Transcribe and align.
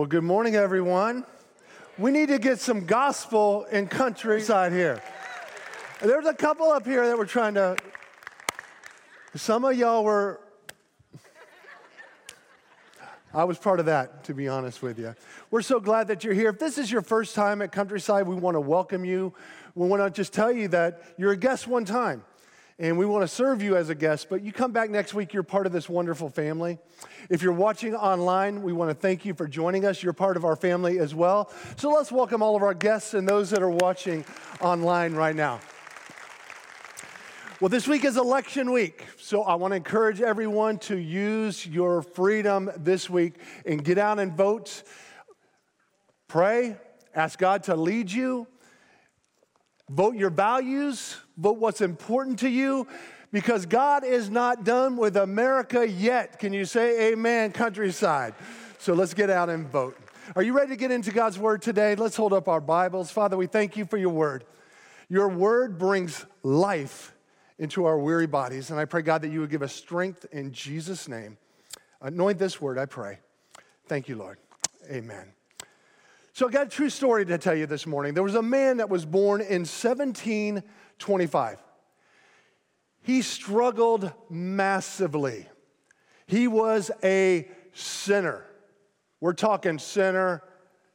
Well, 0.00 0.06
good 0.06 0.24
morning, 0.24 0.56
everyone. 0.56 1.26
We 1.98 2.10
need 2.10 2.28
to 2.30 2.38
get 2.38 2.58
some 2.58 2.86
gospel 2.86 3.64
in 3.64 3.86
countryside 3.86 4.72
here. 4.72 5.02
There's 6.00 6.24
a 6.24 6.32
couple 6.32 6.70
up 6.70 6.86
here 6.86 7.06
that 7.06 7.18
were 7.18 7.26
trying 7.26 7.52
to, 7.52 7.76
some 9.34 9.62
of 9.62 9.76
y'all 9.76 10.02
were, 10.02 10.40
I 13.34 13.44
was 13.44 13.58
part 13.58 13.78
of 13.78 13.84
that, 13.84 14.24
to 14.24 14.32
be 14.32 14.48
honest 14.48 14.80
with 14.80 14.98
you. 14.98 15.14
We're 15.50 15.60
so 15.60 15.78
glad 15.78 16.08
that 16.08 16.24
you're 16.24 16.32
here. 16.32 16.48
If 16.48 16.58
this 16.58 16.78
is 16.78 16.90
your 16.90 17.02
first 17.02 17.34
time 17.34 17.60
at 17.60 17.70
Countryside, 17.70 18.26
we 18.26 18.36
want 18.36 18.54
to 18.54 18.60
welcome 18.62 19.04
you. 19.04 19.34
We 19.74 19.86
want 19.86 20.02
to 20.02 20.08
just 20.08 20.32
tell 20.32 20.50
you 20.50 20.68
that 20.68 21.02
you're 21.18 21.32
a 21.32 21.36
guest 21.36 21.68
one 21.68 21.84
time 21.84 22.24
and 22.80 22.96
we 22.96 23.04
want 23.04 23.22
to 23.22 23.28
serve 23.28 23.62
you 23.62 23.76
as 23.76 23.90
a 23.90 23.94
guest, 23.94 24.28
but 24.30 24.42
you 24.42 24.52
come 24.52 24.72
back 24.72 24.88
next 24.88 25.12
week, 25.12 25.34
you're 25.34 25.42
part 25.42 25.66
of 25.66 25.72
this 25.72 25.86
wonderful 25.86 26.30
family. 26.30 26.78
If 27.28 27.42
you're 27.42 27.52
watching 27.52 27.94
online, 27.94 28.62
we 28.62 28.72
want 28.72 28.90
to 28.90 28.94
thank 28.94 29.26
you 29.26 29.34
for 29.34 29.46
joining 29.46 29.84
us. 29.84 30.02
You're 30.02 30.14
part 30.14 30.38
of 30.38 30.46
our 30.46 30.56
family 30.56 30.98
as 30.98 31.14
well. 31.14 31.52
So 31.76 31.90
let's 31.90 32.10
welcome 32.10 32.42
all 32.42 32.56
of 32.56 32.62
our 32.62 32.72
guests 32.72 33.12
and 33.12 33.28
those 33.28 33.50
that 33.50 33.62
are 33.62 33.70
watching 33.70 34.24
online 34.62 35.12
right 35.12 35.36
now. 35.36 35.60
Well, 37.60 37.68
this 37.68 37.86
week 37.86 38.06
is 38.06 38.16
election 38.16 38.72
week, 38.72 39.04
so 39.18 39.42
I 39.42 39.56
want 39.56 39.72
to 39.72 39.76
encourage 39.76 40.22
everyone 40.22 40.78
to 40.78 40.96
use 40.96 41.66
your 41.66 42.00
freedom 42.00 42.70
this 42.78 43.10
week 43.10 43.34
and 43.66 43.84
get 43.84 43.98
out 43.98 44.18
and 44.18 44.34
vote. 44.34 44.84
Pray, 46.28 46.78
ask 47.14 47.38
God 47.38 47.64
to 47.64 47.76
lead 47.76 48.10
you, 48.10 48.46
vote 49.90 50.14
your 50.14 50.30
values, 50.30 51.18
vote 51.40 51.58
what's 51.58 51.80
important 51.80 52.38
to 52.40 52.48
you, 52.48 52.86
because 53.32 53.64
God 53.64 54.04
is 54.04 54.28
not 54.28 54.64
done 54.64 54.96
with 54.96 55.16
America 55.16 55.88
yet. 55.88 56.38
Can 56.38 56.52
you 56.52 56.64
say 56.64 57.12
amen, 57.12 57.52
countryside? 57.52 58.34
So 58.78 58.92
let's 58.92 59.14
get 59.14 59.30
out 59.30 59.48
and 59.48 59.68
vote. 59.68 59.96
Are 60.36 60.42
you 60.42 60.52
ready 60.52 60.70
to 60.70 60.76
get 60.76 60.90
into 60.90 61.12
God's 61.12 61.38
word 61.38 61.62
today? 61.62 61.94
Let's 61.94 62.16
hold 62.16 62.32
up 62.32 62.46
our 62.46 62.60
Bibles. 62.60 63.10
Father, 63.10 63.36
we 63.36 63.46
thank 63.46 63.76
you 63.76 63.84
for 63.84 63.96
your 63.96 64.10
word. 64.10 64.44
Your 65.08 65.28
word 65.28 65.78
brings 65.78 66.24
life 66.42 67.14
into 67.58 67.84
our 67.84 67.98
weary 67.98 68.26
bodies, 68.26 68.70
and 68.70 68.78
I 68.78 68.84
pray, 68.84 69.02
God, 69.02 69.22
that 69.22 69.30
you 69.30 69.40
would 69.40 69.50
give 69.50 69.62
us 69.62 69.72
strength 69.72 70.26
in 70.32 70.52
Jesus' 70.52 71.08
name. 71.08 71.36
Anoint 72.00 72.38
this 72.38 72.60
word, 72.60 72.78
I 72.78 72.86
pray. 72.86 73.18
Thank 73.86 74.08
you, 74.08 74.16
Lord. 74.16 74.38
Amen. 74.90 75.32
So 76.32 76.48
I 76.48 76.50
got 76.50 76.68
a 76.68 76.70
true 76.70 76.90
story 76.90 77.26
to 77.26 77.38
tell 77.38 77.54
you 77.54 77.66
this 77.66 77.86
morning. 77.86 78.14
There 78.14 78.22
was 78.22 78.36
a 78.36 78.42
man 78.42 78.78
that 78.78 78.88
was 78.88 79.04
born 79.04 79.40
in 79.40 79.64
1725. 81.00 81.62
He 83.02 83.22
struggled 83.22 84.12
massively. 84.28 85.48
He 86.26 86.46
was 86.48 86.90
a 87.02 87.48
sinner. 87.72 88.44
We're 89.20 89.32
talking 89.32 89.78
sinner. 89.78 90.42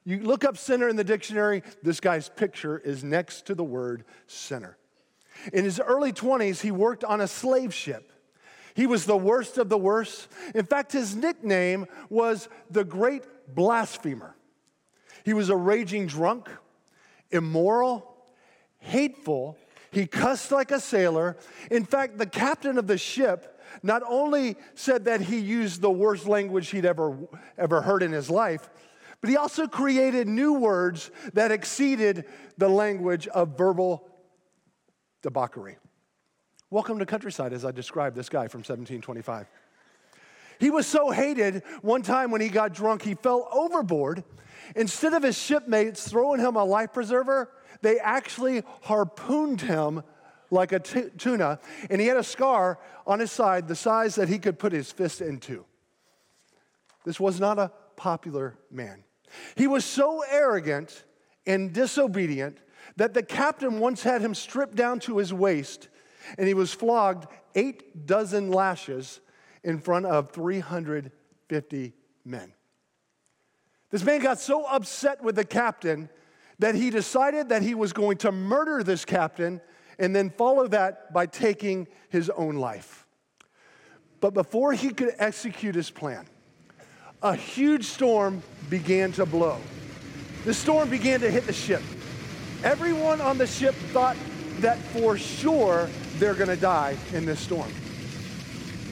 You 0.05 0.19
look 0.19 0.43
up 0.43 0.57
sinner 0.57 0.87
in 0.87 0.95
the 0.95 1.03
dictionary, 1.03 1.63
this 1.81 1.99
guy's 1.99 2.29
picture 2.29 2.77
is 2.77 3.03
next 3.03 3.47
to 3.47 3.55
the 3.55 3.63
word 3.63 4.05
sinner. 4.27 4.77
In 5.51 5.63
his 5.63 5.79
early 5.79 6.13
20s, 6.13 6.61
he 6.61 6.71
worked 6.71 7.03
on 7.03 7.21
a 7.21 7.27
slave 7.27 7.73
ship. 7.73 8.11
He 8.75 8.87
was 8.87 9.05
the 9.05 9.17
worst 9.17 9.57
of 9.57 9.69
the 9.69 9.77
worst. 9.77 10.27
In 10.53 10.65
fact, 10.65 10.91
his 10.91 11.15
nickname 11.15 11.85
was 12.09 12.49
the 12.69 12.83
Great 12.83 13.23
Blasphemer. 13.53 14.35
He 15.23 15.33
was 15.33 15.49
a 15.49 15.55
raging 15.55 16.07
drunk, 16.07 16.49
immoral, 17.31 18.15
hateful. 18.79 19.57
He 19.95 20.07
cussed 20.07 20.51
like 20.51 20.71
a 20.71 20.79
sailor. 20.81 21.37
In 21.71 21.85
fact, 21.85 22.17
the 22.17 22.25
captain 22.25 22.77
of 22.77 22.85
the 22.85 22.97
ship 22.97 23.61
not 23.81 24.03
only 24.05 24.57
said 24.73 25.05
that 25.05 25.21
he 25.21 25.39
used 25.39 25.79
the 25.79 25.89
worst 25.89 26.27
language 26.27 26.69
he'd 26.71 26.85
ever, 26.85 27.17
ever 27.57 27.81
heard 27.81 28.03
in 28.03 28.11
his 28.11 28.29
life, 28.29 28.69
but 29.21 29.29
he 29.29 29.37
also 29.37 29.67
created 29.67 30.27
new 30.27 30.51
words 30.51 31.11
that 31.31 31.49
exceeded 31.49 32.25
the 32.57 32.67
language 32.67 33.29
of 33.29 33.57
verbal 33.57 34.05
debauchery. 35.21 35.77
Welcome 36.69 36.99
to 36.99 37.05
Countryside, 37.05 37.53
as 37.53 37.63
I 37.63 37.71
described 37.71 38.17
this 38.17 38.27
guy 38.27 38.49
from 38.49 38.59
1725. 38.59 39.47
He 40.59 40.71
was 40.71 40.85
so 40.85 41.09
hated, 41.09 41.63
one 41.81 42.01
time 42.01 42.31
when 42.31 42.41
he 42.41 42.49
got 42.49 42.73
drunk, 42.73 43.01
he 43.01 43.13
fell 43.13 43.47
overboard 43.49 44.25
Instead 44.75 45.13
of 45.13 45.23
his 45.23 45.37
shipmates 45.37 46.07
throwing 46.07 46.39
him 46.39 46.55
a 46.55 46.63
life 46.63 46.93
preserver, 46.93 47.49
they 47.81 47.99
actually 47.99 48.63
harpooned 48.81 49.61
him 49.61 50.03
like 50.51 50.71
a 50.71 50.79
t- 50.79 51.09
tuna, 51.17 51.59
and 51.89 51.99
he 51.99 52.07
had 52.07 52.17
a 52.17 52.23
scar 52.23 52.79
on 53.05 53.19
his 53.19 53.31
side 53.31 53.67
the 53.67 53.75
size 53.75 54.15
that 54.15 54.29
he 54.29 54.39
could 54.39 54.59
put 54.59 54.71
his 54.71 54.91
fist 54.91 55.21
into. 55.21 55.65
This 57.03 57.19
was 57.19 57.39
not 57.39 57.59
a 57.59 57.71
popular 57.95 58.57
man. 58.71 59.03
He 59.55 59.67
was 59.67 59.85
so 59.85 60.23
arrogant 60.29 61.03
and 61.45 61.73
disobedient 61.73 62.59
that 62.95 63.13
the 63.13 63.23
captain 63.23 63.79
once 63.79 64.03
had 64.03 64.21
him 64.21 64.33
stripped 64.33 64.75
down 64.75 64.99
to 65.01 65.17
his 65.17 65.33
waist, 65.33 65.89
and 66.37 66.47
he 66.47 66.53
was 66.53 66.73
flogged 66.73 67.27
eight 67.53 68.05
dozen 68.05 68.51
lashes 68.51 69.19
in 69.63 69.79
front 69.79 70.05
of 70.05 70.31
350 70.31 71.93
men. 72.23 72.53
This 73.89 74.03
man 74.03 74.21
got 74.21 74.39
so 74.39 74.65
upset 74.65 75.23
with 75.23 75.35
the 75.35 75.45
captain 75.45 76.09
that 76.59 76.75
he 76.75 76.89
decided 76.89 77.49
that 77.49 77.61
he 77.61 77.75
was 77.75 77.93
going 77.93 78.17
to 78.17 78.31
murder 78.31 78.83
this 78.83 79.05
captain 79.05 79.61
and 79.99 80.15
then 80.15 80.29
follow 80.29 80.67
that 80.67 81.13
by 81.13 81.25
taking 81.25 81.87
his 82.09 82.29
own 82.31 82.55
life. 82.55 83.05
But 84.19 84.33
before 84.33 84.73
he 84.73 84.89
could 84.89 85.13
execute 85.17 85.75
his 85.75 85.89
plan, 85.89 86.25
a 87.21 87.35
huge 87.35 87.85
storm 87.85 88.41
began 88.69 89.11
to 89.13 89.25
blow. 89.25 89.59
The 90.45 90.53
storm 90.53 90.89
began 90.89 91.19
to 91.21 91.31
hit 91.31 91.45
the 91.47 91.53
ship. 91.53 91.81
Everyone 92.63 93.21
on 93.21 93.37
the 93.37 93.47
ship 93.47 93.75
thought 93.93 94.17
that 94.59 94.77
for 94.77 95.17
sure 95.17 95.89
they're 96.17 96.33
to 96.33 96.55
die 96.55 96.97
in 97.13 97.25
this 97.25 97.39
storm. 97.39 97.71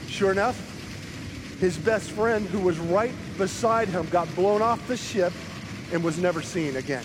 Sure 0.08 0.30
enough, 0.30 0.70
his 1.60 1.78
best 1.78 2.10
friend, 2.10 2.46
who 2.46 2.58
was 2.58 2.78
right 2.78 3.14
beside 3.38 3.88
him, 3.88 4.06
got 4.10 4.32
blown 4.34 4.62
off 4.62 4.86
the 4.86 4.96
ship 4.96 5.32
and 5.92 6.02
was 6.04 6.18
never 6.18 6.42
seen 6.42 6.76
again. 6.76 7.04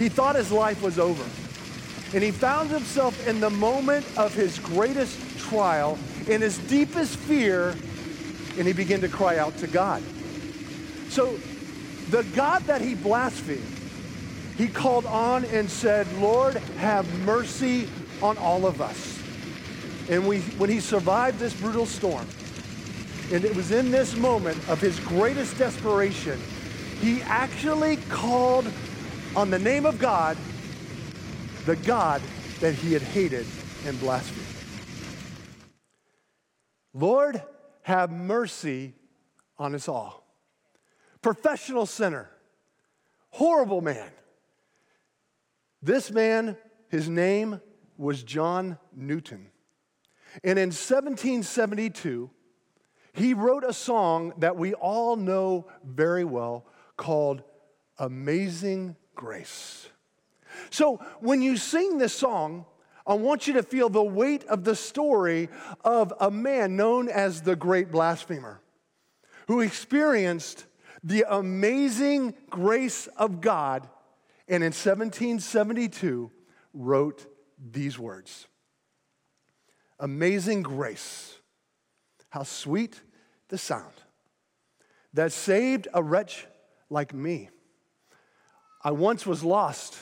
He 0.00 0.08
thought 0.08 0.34
his 0.34 0.50
life 0.50 0.82
was 0.82 0.98
over. 0.98 1.22
And 2.14 2.24
he 2.24 2.30
found 2.30 2.70
himself 2.70 3.28
in 3.28 3.38
the 3.38 3.50
moment 3.50 4.06
of 4.16 4.32
his 4.32 4.58
greatest 4.58 5.38
trial, 5.38 5.98
in 6.26 6.40
his 6.40 6.56
deepest 6.56 7.16
fear, 7.16 7.76
and 8.56 8.66
he 8.66 8.72
began 8.72 9.02
to 9.02 9.08
cry 9.08 9.36
out 9.36 9.58
to 9.58 9.66
God. 9.66 10.02
So, 11.10 11.38
the 12.08 12.22
God 12.34 12.62
that 12.62 12.80
he 12.80 12.94
blasphemed, 12.94 13.62
he 14.56 14.68
called 14.68 15.04
on 15.04 15.44
and 15.44 15.70
said, 15.70 16.10
Lord, 16.14 16.54
have 16.78 17.06
mercy 17.20 17.86
on 18.22 18.38
all 18.38 18.64
of 18.66 18.80
us. 18.80 19.18
And 20.08 20.26
we, 20.26 20.40
when 20.56 20.70
he 20.70 20.80
survived 20.80 21.38
this 21.38 21.52
brutal 21.52 21.84
storm, 21.84 22.26
and 23.32 23.44
it 23.44 23.54
was 23.54 23.70
in 23.70 23.90
this 23.90 24.16
moment 24.16 24.56
of 24.66 24.80
his 24.80 24.98
greatest 25.00 25.58
desperation, 25.58 26.40
he 27.00 27.20
actually 27.22 27.98
called 28.08 28.66
on 29.36 29.50
the 29.50 29.58
name 29.58 29.86
of 29.86 29.98
God, 29.98 30.36
the 31.64 31.76
God 31.76 32.20
that 32.60 32.74
he 32.74 32.92
had 32.92 33.02
hated 33.02 33.46
and 33.86 33.98
blasphemed. 34.00 34.46
Lord, 36.92 37.42
have 37.82 38.10
mercy 38.10 38.94
on 39.58 39.74
us 39.74 39.88
all. 39.88 40.26
Professional 41.22 41.86
sinner, 41.86 42.28
horrible 43.30 43.80
man. 43.80 44.10
This 45.82 46.10
man, 46.10 46.56
his 46.88 47.08
name 47.08 47.60
was 47.96 48.22
John 48.22 48.78
Newton. 48.94 49.46
And 50.42 50.58
in 50.58 50.68
1772, 50.68 52.30
he 53.12 53.34
wrote 53.34 53.64
a 53.64 53.72
song 53.72 54.32
that 54.38 54.56
we 54.56 54.74
all 54.74 55.16
know 55.16 55.66
very 55.84 56.24
well 56.24 56.66
called 56.96 57.42
Amazing 57.98 58.96
Grace. 59.20 59.86
So 60.70 60.96
when 61.20 61.42
you 61.42 61.58
sing 61.58 61.98
this 61.98 62.14
song, 62.14 62.64
I 63.06 63.12
want 63.12 63.46
you 63.46 63.52
to 63.52 63.62
feel 63.62 63.90
the 63.90 64.02
weight 64.02 64.44
of 64.44 64.64
the 64.64 64.74
story 64.74 65.50
of 65.84 66.14
a 66.18 66.30
man 66.30 66.74
known 66.74 67.10
as 67.10 67.42
the 67.42 67.54
great 67.54 67.90
blasphemer 67.90 68.62
who 69.46 69.60
experienced 69.60 70.64
the 71.04 71.26
amazing 71.28 72.32
grace 72.48 73.08
of 73.08 73.42
God 73.42 73.86
and 74.48 74.64
in 74.64 74.72
1772 74.72 76.30
wrote 76.72 77.26
these 77.58 77.98
words 77.98 78.46
Amazing 79.98 80.62
grace 80.62 81.36
how 82.30 82.44
sweet 82.44 83.02
the 83.48 83.58
sound 83.58 83.92
that 85.12 85.30
saved 85.30 85.88
a 85.92 86.02
wretch 86.02 86.46
like 86.88 87.12
me. 87.12 87.50
I 88.82 88.90
once 88.92 89.26
was 89.26 89.44
lost, 89.44 89.98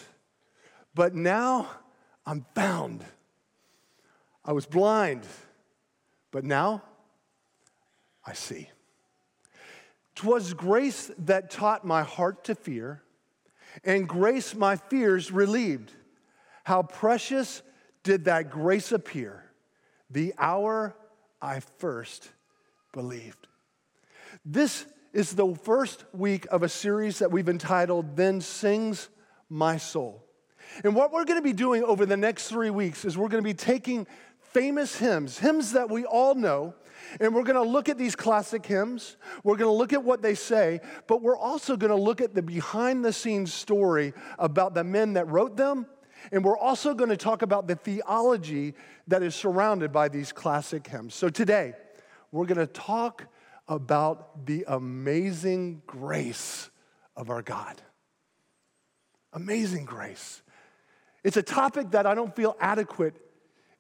but 0.94 1.14
now 1.14 1.68
I'm 2.24 2.46
found. 2.54 3.04
I 4.44 4.52
was 4.52 4.66
blind, 4.66 5.26
but 6.30 6.44
now 6.44 6.82
I 8.24 8.34
see. 8.34 8.70
'Twas 10.14 10.52
grace 10.54 11.10
that 11.18 11.50
taught 11.50 11.84
my 11.84 12.02
heart 12.02 12.44
to 12.44 12.54
fear, 12.54 13.02
and 13.84 14.08
grace 14.08 14.54
my 14.54 14.76
fears 14.76 15.30
relieved. 15.30 15.92
How 16.64 16.82
precious 16.82 17.62
did 18.02 18.24
that 18.24 18.50
grace 18.50 18.90
appear 18.92 19.44
the 20.10 20.34
hour 20.38 20.96
I 21.40 21.60
first 21.60 22.30
believed. 22.92 23.46
This 24.44 24.86
is 25.12 25.34
the 25.34 25.54
first 25.54 26.04
week 26.12 26.46
of 26.50 26.62
a 26.62 26.68
series 26.68 27.18
that 27.20 27.30
we've 27.30 27.48
entitled 27.48 28.16
Then 28.16 28.40
Sings 28.40 29.08
My 29.48 29.76
Soul. 29.76 30.24
And 30.84 30.94
what 30.94 31.12
we're 31.12 31.24
going 31.24 31.38
to 31.38 31.44
be 31.44 31.54
doing 31.54 31.82
over 31.82 32.04
the 32.04 32.16
next 32.16 32.48
three 32.48 32.70
weeks 32.70 33.04
is 33.04 33.16
we're 33.16 33.28
going 33.28 33.42
to 33.42 33.48
be 33.48 33.54
taking 33.54 34.06
famous 34.38 34.96
hymns, 34.96 35.38
hymns 35.38 35.72
that 35.72 35.88
we 35.88 36.04
all 36.04 36.34
know, 36.34 36.74
and 37.20 37.34
we're 37.34 37.42
going 37.42 37.56
to 37.56 37.62
look 37.62 37.88
at 37.88 37.96
these 37.96 38.14
classic 38.14 38.66
hymns. 38.66 39.16
We're 39.44 39.56
going 39.56 39.70
to 39.70 39.76
look 39.76 39.92
at 39.92 40.04
what 40.04 40.20
they 40.20 40.34
say, 40.34 40.80
but 41.06 41.22
we're 41.22 41.38
also 41.38 41.76
going 41.76 41.90
to 41.90 41.96
look 41.96 42.20
at 42.20 42.34
the 42.34 42.42
behind 42.42 43.04
the 43.04 43.12
scenes 43.12 43.54
story 43.54 44.12
about 44.38 44.74
the 44.74 44.84
men 44.84 45.14
that 45.14 45.26
wrote 45.28 45.56
them. 45.56 45.86
And 46.32 46.44
we're 46.44 46.58
also 46.58 46.94
going 46.94 47.10
to 47.10 47.16
talk 47.16 47.42
about 47.42 47.66
the 47.66 47.76
theology 47.76 48.74
that 49.06 49.22
is 49.22 49.34
surrounded 49.34 49.92
by 49.92 50.08
these 50.08 50.32
classic 50.32 50.86
hymns. 50.86 51.14
So 51.14 51.30
today, 51.30 51.74
we're 52.32 52.46
going 52.46 52.58
to 52.58 52.66
talk 52.66 53.26
about 53.68 54.46
the 54.46 54.64
amazing 54.66 55.82
grace 55.86 56.70
of 57.16 57.30
our 57.30 57.42
God. 57.42 57.80
Amazing 59.32 59.84
grace. 59.84 60.42
It's 61.22 61.36
a 61.36 61.42
topic 61.42 61.90
that 61.90 62.06
I 62.06 62.14
don't 62.14 62.34
feel 62.34 62.56
adequate 62.60 63.14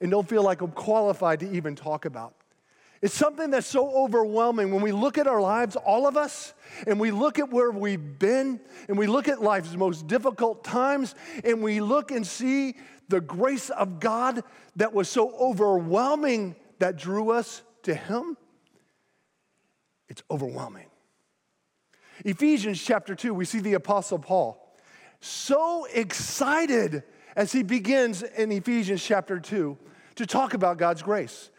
and 0.00 0.10
don't 0.10 0.28
feel 0.28 0.42
like 0.42 0.60
I'm 0.60 0.72
qualified 0.72 1.40
to 1.40 1.50
even 1.50 1.74
talk 1.74 2.04
about. 2.04 2.34
It's 3.00 3.14
something 3.14 3.50
that's 3.50 3.66
so 3.66 3.90
overwhelming 3.90 4.72
when 4.72 4.82
we 4.82 4.90
look 4.90 5.18
at 5.18 5.28
our 5.28 5.40
lives, 5.40 5.76
all 5.76 6.08
of 6.08 6.16
us, 6.16 6.52
and 6.86 6.98
we 6.98 7.12
look 7.12 7.38
at 7.38 7.48
where 7.50 7.70
we've 7.70 8.18
been, 8.18 8.60
and 8.88 8.98
we 8.98 9.06
look 9.06 9.28
at 9.28 9.40
life's 9.40 9.74
most 9.76 10.08
difficult 10.08 10.64
times, 10.64 11.14
and 11.44 11.62
we 11.62 11.80
look 11.80 12.10
and 12.10 12.26
see 12.26 12.74
the 13.08 13.20
grace 13.20 13.70
of 13.70 14.00
God 14.00 14.42
that 14.76 14.92
was 14.92 15.08
so 15.08 15.30
overwhelming 15.38 16.56
that 16.80 16.96
drew 16.96 17.30
us 17.30 17.62
to 17.84 17.94
Him. 17.94 18.36
It's 20.08 20.22
overwhelming. 20.30 20.86
Ephesians 22.24 22.82
chapter 22.82 23.14
2, 23.14 23.32
we 23.32 23.44
see 23.44 23.60
the 23.60 23.74
Apostle 23.74 24.18
Paul 24.18 24.64
so 25.20 25.86
excited 25.92 27.02
as 27.36 27.52
he 27.52 27.62
begins 27.62 28.22
in 28.22 28.50
Ephesians 28.52 29.02
chapter 29.02 29.38
2 29.38 29.76
to 30.16 30.26
talk 30.26 30.54
about 30.54 30.78
God's 30.78 31.02
grace. 31.02 31.50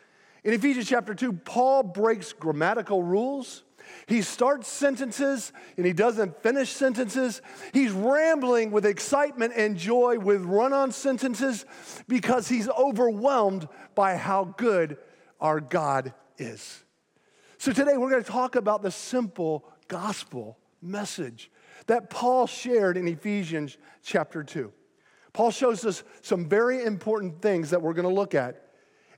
In 0.44 0.54
Ephesians 0.54 0.88
chapter 0.88 1.13
2, 1.13 1.34
Paul 1.34 1.84
breaks 1.84 2.34
grammatical 2.34 3.04
rules. 3.04 3.63
He 4.07 4.22
starts 4.22 4.68
sentences 4.68 5.51
and 5.78 5.86
he 5.86 5.94
doesn't 5.94 6.42
finish 6.42 6.69
sentences. 6.69 7.42
He's 7.74 7.92
rambling 7.92 8.72
with 8.72 8.86
excitement 8.86 9.54
and 9.56 9.78
joy 9.78 10.19
with 10.19 10.44
run 10.44 10.74
on 10.74 10.92
sentences 10.92 11.66
because 12.07 12.48
he's 12.48 12.69
overwhelmed 12.69 13.68
by 13.96 14.16
how 14.16 14.54
good 14.57 14.98
our 15.42 15.60
God 15.60 16.13
is. 16.38 16.84
So 17.60 17.74
today 17.74 17.98
we're 17.98 18.10
going 18.10 18.24
to 18.24 18.32
talk 18.32 18.56
about 18.56 18.84
the 18.84 18.90
simple 18.90 19.66
gospel 19.90 20.58
message 20.82 21.52
that 21.88 22.10
Paul 22.10 22.48
shared 22.48 22.96
in 22.96 23.06
Ephesians 23.06 23.78
chapter 24.02 24.46
2. 24.46 24.72
Paul 25.34 25.52
shows 25.52 25.84
us 25.84 26.06
some 26.22 26.48
very 26.48 26.86
important 26.86 27.42
things 27.42 27.72
that 27.72 27.82
we're 27.82 27.92
going 27.92 28.08
to 28.08 28.14
look 28.14 28.34
at 28.34 28.70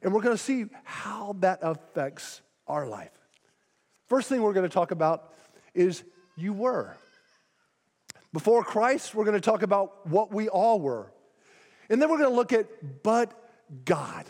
and 0.02 0.12
we're 0.12 0.24
going 0.24 0.36
to 0.36 0.42
see 0.42 0.66
how 0.84 1.36
that 1.42 1.60
affects 1.62 2.42
our 2.66 2.88
life. 2.88 3.12
First 4.08 4.28
thing 4.28 4.42
we're 4.42 4.54
going 4.54 4.68
to 4.68 4.74
talk 4.74 4.90
about 4.90 5.36
is 5.76 6.04
you 6.36 6.52
were. 6.52 6.98
Before 8.34 8.64
Christ, 8.64 9.14
we're 9.14 9.26
going 9.26 9.40
to 9.40 9.40
talk 9.40 9.62
about 9.62 10.08
what 10.08 10.34
we 10.34 10.50
all 10.50 10.80
were. 10.80 11.14
And 11.92 12.02
then 12.02 12.10
we're 12.10 12.18
going 12.18 12.32
to 12.32 12.36
look 12.36 12.54
at 12.54 13.04
but 13.04 13.40
God. 13.86 14.26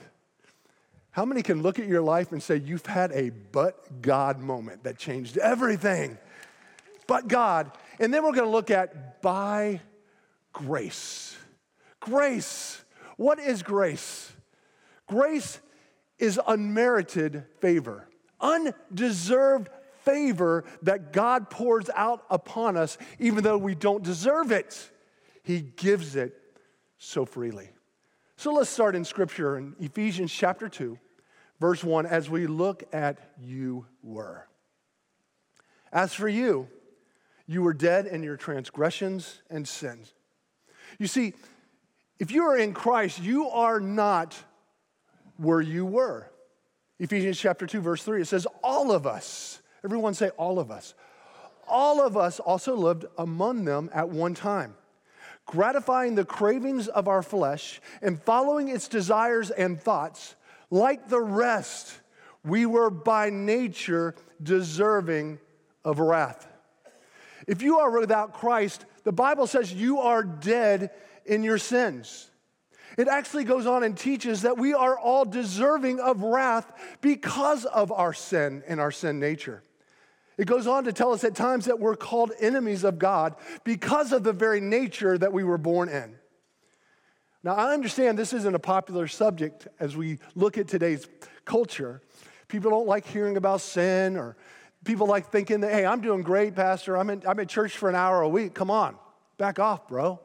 How 1.12 1.26
many 1.26 1.42
can 1.44 1.62
look 1.62 1.78
at 1.78 1.88
your 1.88 2.02
life 2.02 2.32
and 2.32 2.42
say, 2.42 2.58
You've 2.58 2.86
had 2.86 3.12
a 3.12 3.30
but 3.30 4.02
God 4.02 4.40
moment 4.40 4.84
that 4.84 4.98
changed 4.98 5.38
everything? 5.38 6.18
But 7.06 7.28
God. 7.28 7.72
And 8.00 8.14
then 8.14 8.24
we're 8.24 8.32
going 8.32 8.46
to 8.46 8.52
look 8.52 8.72
at 8.72 9.22
by 9.22 9.82
grace. 10.54 11.38
Grace. 12.00 12.84
What 13.18 13.40
is 13.40 13.62
grace? 13.62 14.32
Grace 15.08 15.60
is 16.18 16.40
unmerited 16.48 17.44
favor, 17.60 18.08
undeserved 18.40 19.70
favor 20.04 20.64
that 20.84 21.12
God 21.12 21.50
pours 21.50 21.90
out 21.96 22.24
upon 22.30 22.78
us, 22.78 22.98
even 23.20 23.44
though 23.44 23.58
we 23.58 23.76
don't 23.76 24.04
deserve 24.04 24.52
it. 24.52 24.90
He 25.44 25.60
gives 25.62 26.16
it 26.16 26.34
so 26.98 27.26
freely. 27.26 27.70
So 28.42 28.52
let's 28.54 28.72
start 28.72 28.96
in 28.96 29.06
Scripture 29.06 29.56
in 29.56 29.76
Ephesians 29.80 30.34
chapter 30.34 30.68
2, 30.68 30.98
verse 31.60 31.84
1, 31.84 32.08
as 32.08 32.28
we 32.28 32.48
look 32.48 32.84
at 32.92 33.20
you 33.40 33.86
were. 34.02 34.48
As 35.94 36.16
for 36.16 36.28
you, 36.28 36.68
you 37.46 37.62
were 37.62 37.76
dead 37.76 38.08
in 38.08 38.24
your 38.24 38.38
transgressions 38.38 39.44
and 39.52 39.68
sins. 39.68 40.12
You 40.98 41.06
see, 41.06 41.36
if 42.18 42.32
you 42.32 42.46
are 42.46 42.58
in 42.58 42.74
Christ, 42.74 43.22
you 43.22 43.48
are 43.48 43.80
not 43.80 44.36
where 45.38 45.62
you 45.62 45.86
were. 45.86 46.28
Ephesians 46.98 47.40
chapter 47.40 47.68
2, 47.68 47.80
verse 47.80 48.02
3, 48.02 48.24
it 48.24 48.28
says, 48.28 48.48
All 48.64 48.92
of 48.92 49.06
us, 49.06 49.62
everyone 49.86 50.16
say, 50.16 50.30
All 50.30 50.58
of 50.58 50.72
us. 50.72 50.96
All 51.68 52.02
of 52.02 52.18
us 52.18 52.40
also 52.40 52.76
lived 52.76 53.06
among 53.20 53.66
them 53.66 53.92
at 53.94 54.10
one 54.10 54.34
time, 54.34 54.74
gratifying 55.52 56.16
the 56.16 56.24
cravings 56.24 56.88
of 56.88 57.10
our 57.10 57.22
flesh 57.22 57.82
and 58.02 58.22
following 58.24 58.70
its 58.70 58.88
desires 58.88 59.52
and 59.52 59.80
thoughts. 59.80 60.36
Like 60.70 61.10
the 61.10 61.20
rest, 61.20 61.94
we 62.46 62.66
were 62.66 62.90
by 62.90 63.30
nature 63.30 64.16
deserving 64.42 65.40
of 65.84 66.00
wrath. 66.00 66.48
If 67.48 67.62
you 67.62 67.80
are 67.80 68.00
without 68.00 68.34
Christ, 68.34 68.86
the 69.04 69.12
Bible 69.12 69.46
says 69.46 69.74
you 69.74 70.00
are 70.00 70.24
dead 70.24 70.92
in 71.26 71.44
your 71.44 71.58
sins. 71.58 72.30
It 72.98 73.10
actually 73.10 73.44
goes 73.44 73.66
on 73.66 73.84
and 73.84 73.98
teaches 73.98 74.44
that 74.44 74.58
we 74.58 74.74
are 74.74 74.98
all 74.98 75.26
deserving 75.26 76.00
of 76.00 76.24
wrath 76.24 76.72
because 77.02 77.66
of 77.66 77.92
our 77.92 78.14
sin 78.14 78.64
and 78.68 78.80
our 78.80 78.92
sin 78.92 79.20
nature. 79.20 79.64
It 80.42 80.48
goes 80.48 80.66
on 80.66 80.86
to 80.86 80.92
tell 80.92 81.14
us 81.14 81.24
at 81.24 81.36
times 81.36 81.66
that 81.66 81.80
we're 81.80 81.96
called 81.96 82.32
enemies 82.40 82.84
of 82.84 82.98
God 82.98 83.36
because 83.64 84.12
of 84.12 84.24
the 84.24 84.34
very 84.34 84.60
nature 84.60 85.16
that 85.16 85.32
we 85.32 85.44
were 85.44 85.60
born 85.60 85.88
in. 85.88 86.16
Now, 87.44 87.54
I 87.54 87.74
understand 87.74 88.18
this 88.18 88.34
isn't 88.34 88.56
a 88.56 88.58
popular 88.58 89.08
subject 89.08 89.68
as 89.80 89.96
we 89.96 90.18
look 90.34 90.58
at 90.58 90.68
today's 90.68 91.08
culture. 91.46 92.02
People 92.48 92.72
don't 92.72 92.88
like 92.88 93.06
hearing 93.06 93.38
about 93.38 93.62
sin, 93.62 94.18
or 94.18 94.36
people 94.84 95.06
like 95.06 95.32
thinking 95.32 95.60
that, 95.60 95.74
hey, 95.74 95.86
I'm 95.86 96.02
doing 96.02 96.24
great, 96.24 96.56
Pastor. 96.56 96.98
I'm 96.98 97.12
in, 97.12 97.22
I'm 97.28 97.40
in 97.40 97.48
church 97.48 97.78
for 97.78 97.88
an 97.88 97.94
hour 97.94 98.22
a 98.22 98.28
week. 98.28 98.56
Come 98.56 98.72
on, 98.72 98.96
back 99.38 99.60
off, 99.60 99.88
bro. 99.88 100.20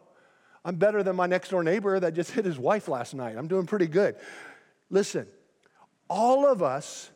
I'm 0.65 0.77
better 0.77 1.03
than 1.03 1.15
my 1.15 1.27
next 1.27 1.51
door 1.51 1.63
neighbor 1.63 2.01
that 2.01 2.15
just 2.15 2.31
hit 2.31 2.47
his 2.47 2.59
wife 2.59 2.89
last 2.89 3.13
night. 3.13 3.37
I'm 3.37 3.49
doing 3.49 3.67
pretty 3.67 3.87
good. 3.87 4.17
Listen, 4.89 5.27
all 6.09 6.51
of 6.51 6.63
us 6.63 7.11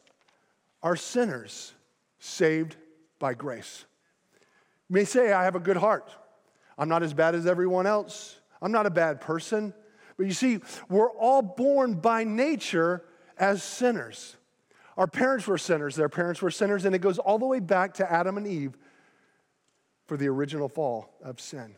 are 0.83 0.97
sinners 0.97 1.73
saved 2.19 2.77
by 3.21 3.35
grace. 3.35 3.85
You 4.89 4.95
may 4.95 5.05
say, 5.05 5.33
I 5.33 5.45
have 5.45 5.55
a 5.55 5.61
good 5.61 5.77
heart. 5.77 6.11
I'm 6.77 6.89
not 6.89 7.05
as 7.05 7.15
bad 7.15 7.37
as 7.37 7.47
everyone 7.47 7.87
else. 7.87 8.41
I'm 8.61 8.73
not 8.73 8.87
a 8.87 8.91
bad 8.91 9.21
person. 9.21 9.73
But 10.17 10.27
you 10.27 10.33
see, 10.33 10.59
we're 10.89 11.13
all 11.13 11.43
born 11.43 11.95
by 11.95 12.25
nature 12.25 13.05
as 13.39 13.63
sinners. 13.63 14.37
Our 14.97 15.07
parents 15.07 15.47
were 15.47 15.57
sinners, 15.57 15.95
their 15.95 16.09
parents 16.09 16.43
were 16.43 16.51
sinners, 16.51 16.85
and 16.85 16.95
it 16.95 16.99
goes 16.99 17.19
all 17.19 17.39
the 17.39 17.47
way 17.47 17.61
back 17.61 17.95
to 17.95 18.13
Adam 18.13 18.37
and 18.37 18.47
Eve 18.47 18.77
for 20.07 20.17
the 20.17 20.27
original 20.29 20.69
fall 20.69 21.15
of 21.23 21.41
sin. 21.41 21.75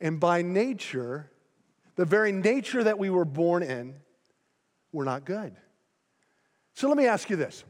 And 0.00 0.18
by 0.18 0.42
nature, 0.42 1.30
the 1.94 2.04
very 2.04 2.32
nature 2.32 2.84
that 2.84 2.98
we 2.98 3.08
were 3.08 3.24
born 3.24 3.62
in, 3.62 3.94
we're 4.92 5.04
not 5.04 5.24
good. 5.24 5.56
So 6.74 6.88
let 6.88 6.98
me 6.98 7.06
ask 7.06 7.30
you 7.30 7.36
this 7.36 7.64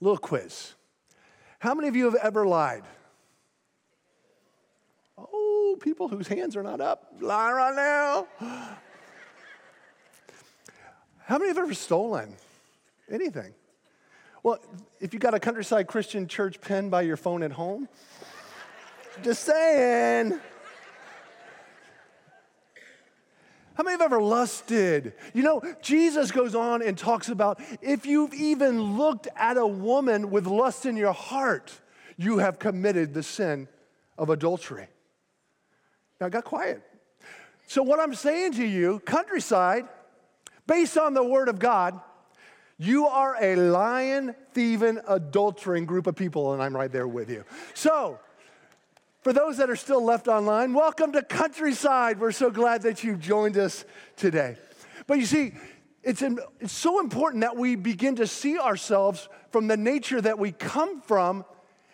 little 0.00 0.16
quiz. 0.16 0.74
How 1.58 1.74
many 1.74 1.88
of 1.88 1.96
you 1.96 2.04
have 2.04 2.14
ever 2.14 2.46
lied? 2.46 2.84
Oh, 5.16 5.76
people 5.80 6.08
whose 6.08 6.28
hands 6.28 6.56
are 6.56 6.62
not 6.62 6.80
up, 6.80 7.12
lie 7.20 7.50
right 7.50 7.74
now. 7.74 8.28
How 11.24 11.36
many 11.36 11.48
have 11.48 11.58
ever 11.58 11.74
stolen 11.74 12.34
anything? 13.10 13.52
Well, 14.42 14.60
if 15.00 15.12
you 15.12 15.18
got 15.18 15.34
a 15.34 15.40
countryside 15.40 15.88
Christian 15.88 16.28
church 16.28 16.60
pen 16.60 16.88
by 16.90 17.02
your 17.02 17.16
phone 17.16 17.42
at 17.42 17.52
home, 17.52 17.88
just 19.22 19.42
saying. 19.42 20.38
How 23.78 23.84
many 23.84 23.94
have 23.94 24.02
ever 24.02 24.20
lusted? 24.20 25.12
You 25.34 25.44
know, 25.44 25.62
Jesus 25.80 26.32
goes 26.32 26.56
on 26.56 26.82
and 26.82 26.98
talks 26.98 27.28
about 27.28 27.60
if 27.80 28.06
you've 28.06 28.34
even 28.34 28.98
looked 28.98 29.28
at 29.36 29.56
a 29.56 29.64
woman 29.64 30.32
with 30.32 30.48
lust 30.48 30.84
in 30.84 30.96
your 30.96 31.12
heart, 31.12 31.72
you 32.16 32.38
have 32.38 32.58
committed 32.58 33.14
the 33.14 33.22
sin 33.22 33.68
of 34.18 34.30
adultery. 34.30 34.88
Now, 36.20 36.28
got 36.28 36.42
quiet. 36.42 36.82
So, 37.68 37.84
what 37.84 38.00
I'm 38.00 38.16
saying 38.16 38.54
to 38.54 38.66
you, 38.66 38.98
countryside, 39.06 39.86
based 40.66 40.98
on 40.98 41.14
the 41.14 41.22
word 41.22 41.48
of 41.48 41.60
God, 41.60 42.00
you 42.78 43.06
are 43.06 43.36
a 43.40 43.54
lying, 43.54 44.34
thieving, 44.54 44.96
adultering 45.08 45.86
group 45.86 46.08
of 46.08 46.16
people, 46.16 46.52
and 46.52 46.60
I'm 46.60 46.74
right 46.74 46.90
there 46.90 47.06
with 47.06 47.30
you. 47.30 47.44
So, 47.74 48.18
for 49.22 49.32
those 49.32 49.56
that 49.56 49.68
are 49.68 49.76
still 49.76 50.02
left 50.02 50.28
online, 50.28 50.72
welcome 50.72 51.12
to 51.12 51.22
Countryside. 51.22 52.20
We're 52.20 52.32
so 52.32 52.50
glad 52.50 52.82
that 52.82 53.02
you've 53.02 53.20
joined 53.20 53.58
us 53.58 53.84
today. 54.16 54.56
But 55.06 55.18
you 55.18 55.26
see, 55.26 55.54
it's, 56.02 56.22
it's 56.60 56.72
so 56.72 57.00
important 57.00 57.42
that 57.42 57.56
we 57.56 57.74
begin 57.74 58.16
to 58.16 58.26
see 58.26 58.58
ourselves 58.58 59.28
from 59.50 59.66
the 59.66 59.76
nature 59.76 60.20
that 60.20 60.38
we 60.38 60.52
come 60.52 61.00
from 61.00 61.44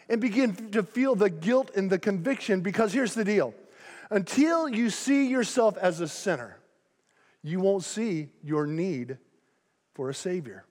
and 0.08 0.20
begin 0.20 0.54
to 0.72 0.82
feel 0.82 1.14
the 1.14 1.30
guilt 1.30 1.70
and 1.74 1.88
the 1.88 1.98
conviction 1.98 2.60
because 2.60 2.92
here's 2.92 3.14
the 3.14 3.24
deal 3.24 3.54
until 4.10 4.68
you 4.68 4.90
see 4.90 5.26
yourself 5.26 5.78
as 5.78 6.00
a 6.00 6.08
sinner, 6.08 6.58
you 7.42 7.58
won't 7.58 7.84
see 7.84 8.28
your 8.42 8.66
need 8.66 9.16
for 9.94 10.10
a 10.10 10.14
Savior. 10.14 10.66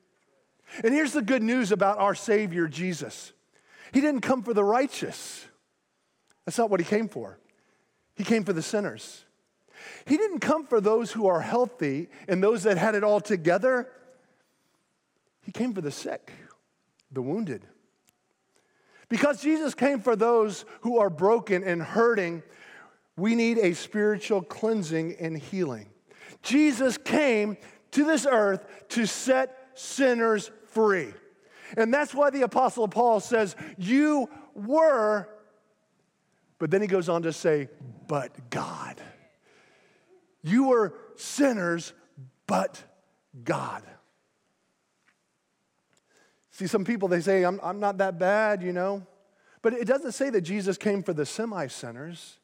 And 0.83 0.93
here's 0.93 1.13
the 1.13 1.21
good 1.21 1.41
news 1.41 1.71
about 1.71 1.97
our 1.97 2.13
Savior, 2.13 2.67
Jesus 2.67 3.33
He 3.91 4.01
didn't 4.01 4.21
come 4.21 4.43
for 4.43 4.53
the 4.53 4.63
righteous, 4.63 5.47
that's 6.45 6.57
not 6.57 6.69
what 6.69 6.79
He 6.79 6.85
came 6.85 7.07
for. 7.07 7.39
He 8.15 8.23
came 8.23 8.43
for 8.43 8.53
the 8.53 8.61
sinners. 8.61 9.25
He 10.05 10.17
didn't 10.17 10.39
come 10.39 10.65
for 10.65 10.79
those 10.79 11.11
who 11.11 11.27
are 11.27 11.41
healthy 11.41 12.09
and 12.27 12.41
those 12.43 12.63
that 12.63 12.77
had 12.77 12.95
it 12.95 13.03
all 13.03 13.19
together. 13.19 13.89
He 15.41 15.51
came 15.51 15.73
for 15.73 15.81
the 15.81 15.91
sick, 15.91 16.31
the 17.11 17.21
wounded. 17.21 17.65
Because 19.09 19.41
Jesus 19.41 19.75
came 19.75 19.99
for 19.99 20.15
those 20.15 20.65
who 20.81 20.97
are 20.99 21.09
broken 21.09 21.63
and 21.63 21.81
hurting, 21.81 22.43
we 23.17 23.35
need 23.35 23.57
a 23.57 23.73
spiritual 23.73 24.41
cleansing 24.41 25.15
and 25.19 25.37
healing. 25.37 25.89
Jesus 26.41 26.97
came 26.97 27.57
to 27.91 28.05
this 28.05 28.25
earth 28.29 28.65
to 28.89 29.05
set 29.05 29.69
sinners 29.75 30.49
free. 30.67 31.13
And 31.77 31.93
that's 31.93 32.13
why 32.13 32.29
the 32.29 32.41
Apostle 32.41 32.87
Paul 32.87 33.19
says, 33.19 33.55
You 33.77 34.29
were, 34.53 35.29
but 36.63 36.71
then 36.71 36.79
he 36.79 36.87
goes 36.87 37.09
on 37.09 37.23
to 37.23 37.33
say, 37.33 37.67
But 38.07 38.49
God. 38.49 38.95
You 40.43 40.69
were 40.69 40.93
sinners, 41.17 41.91
but 42.47 42.81
God. 43.43 43.83
See, 46.51 46.67
some 46.67 46.85
people, 46.85 47.09
they 47.09 47.19
say, 47.19 47.43
I'm, 47.43 47.59
I'm 47.61 47.81
not 47.81 47.97
that 47.97 48.17
bad, 48.17 48.63
you 48.63 48.71
know. 48.71 49.05
But 49.61 49.73
it 49.73 49.85
doesn't 49.85 50.13
say 50.13 50.29
that 50.29 50.39
Jesus 50.39 50.77
came 50.77 51.03
for 51.03 51.11
the 51.11 51.25
semi 51.25 51.67
sinners 51.67 52.39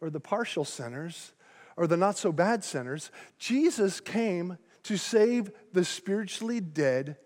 or 0.00 0.10
the 0.10 0.18
partial 0.18 0.64
sinners 0.64 1.32
or 1.76 1.86
the 1.86 1.96
not 1.96 2.18
so 2.18 2.32
bad 2.32 2.64
sinners. 2.64 3.12
Jesus 3.38 4.00
came 4.00 4.58
to 4.82 4.96
save 4.96 5.52
the 5.72 5.84
spiritually 5.84 6.58
dead 6.58 7.18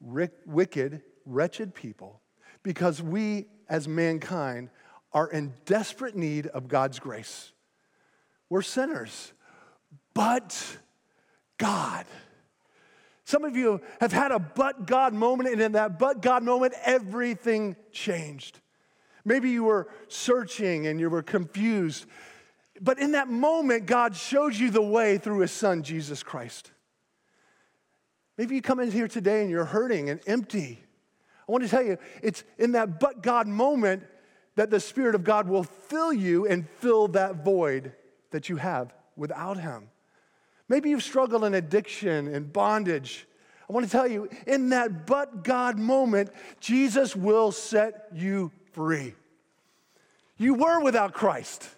wicked, 0.00 1.02
wretched 1.26 1.74
people 1.74 2.22
because 2.62 3.02
we 3.02 3.48
as 3.68 3.86
mankind 3.86 4.70
are 5.14 5.28
in 5.28 5.54
desperate 5.64 6.16
need 6.16 6.48
of 6.48 6.68
God's 6.68 6.98
grace. 6.98 7.52
We're 8.50 8.62
sinners, 8.62 9.32
but 10.12 10.78
God. 11.56 12.04
Some 13.24 13.44
of 13.44 13.56
you 13.56 13.80
have 14.00 14.12
had 14.12 14.32
a 14.32 14.38
but 14.38 14.86
God 14.86 15.14
moment, 15.14 15.48
and 15.48 15.62
in 15.62 15.72
that 15.72 15.98
but 15.98 16.20
God 16.20 16.42
moment, 16.42 16.74
everything 16.84 17.76
changed. 17.92 18.60
Maybe 19.24 19.50
you 19.50 19.64
were 19.64 19.88
searching 20.08 20.86
and 20.86 21.00
you 21.00 21.08
were 21.08 21.22
confused, 21.22 22.04
but 22.80 22.98
in 22.98 23.12
that 23.12 23.28
moment, 23.28 23.86
God 23.86 24.16
showed 24.16 24.54
you 24.54 24.70
the 24.70 24.82
way 24.82 25.16
through 25.16 25.38
His 25.38 25.52
Son, 25.52 25.82
Jesus 25.82 26.22
Christ. 26.22 26.72
Maybe 28.36 28.56
you 28.56 28.62
come 28.62 28.80
in 28.80 28.90
here 28.90 29.08
today 29.08 29.42
and 29.42 29.50
you're 29.50 29.64
hurting 29.64 30.10
and 30.10 30.20
empty. 30.26 30.80
I 31.48 31.52
want 31.52 31.62
to 31.62 31.70
tell 31.70 31.84
you, 31.84 31.98
it's 32.20 32.42
in 32.58 32.72
that 32.72 32.98
but 32.98 33.22
God 33.22 33.46
moment 33.46 34.02
that 34.56 34.70
the 34.70 34.80
Spirit 34.80 35.14
of 35.14 35.24
God 35.24 35.48
will 35.48 35.64
fill 35.64 36.12
you 36.12 36.46
and 36.46 36.68
fill 36.80 37.08
that 37.08 37.44
void 37.44 37.92
that 38.30 38.48
you 38.48 38.56
have 38.56 38.94
without 39.16 39.58
Him. 39.58 39.88
Maybe 40.68 40.90
you've 40.90 41.02
struggled 41.02 41.44
in 41.44 41.54
addiction 41.54 42.32
and 42.32 42.52
bondage. 42.52 43.26
I 43.68 43.72
want 43.72 43.86
to 43.86 43.92
tell 43.92 44.06
you, 44.06 44.28
in 44.46 44.70
that 44.70 45.06
but 45.06 45.44
God 45.44 45.78
moment, 45.78 46.30
Jesus 46.60 47.14
will 47.16 47.52
set 47.52 48.08
you 48.14 48.50
free. 48.72 49.14
You 50.36 50.54
were 50.54 50.80
without 50.80 51.14
Christ, 51.14 51.68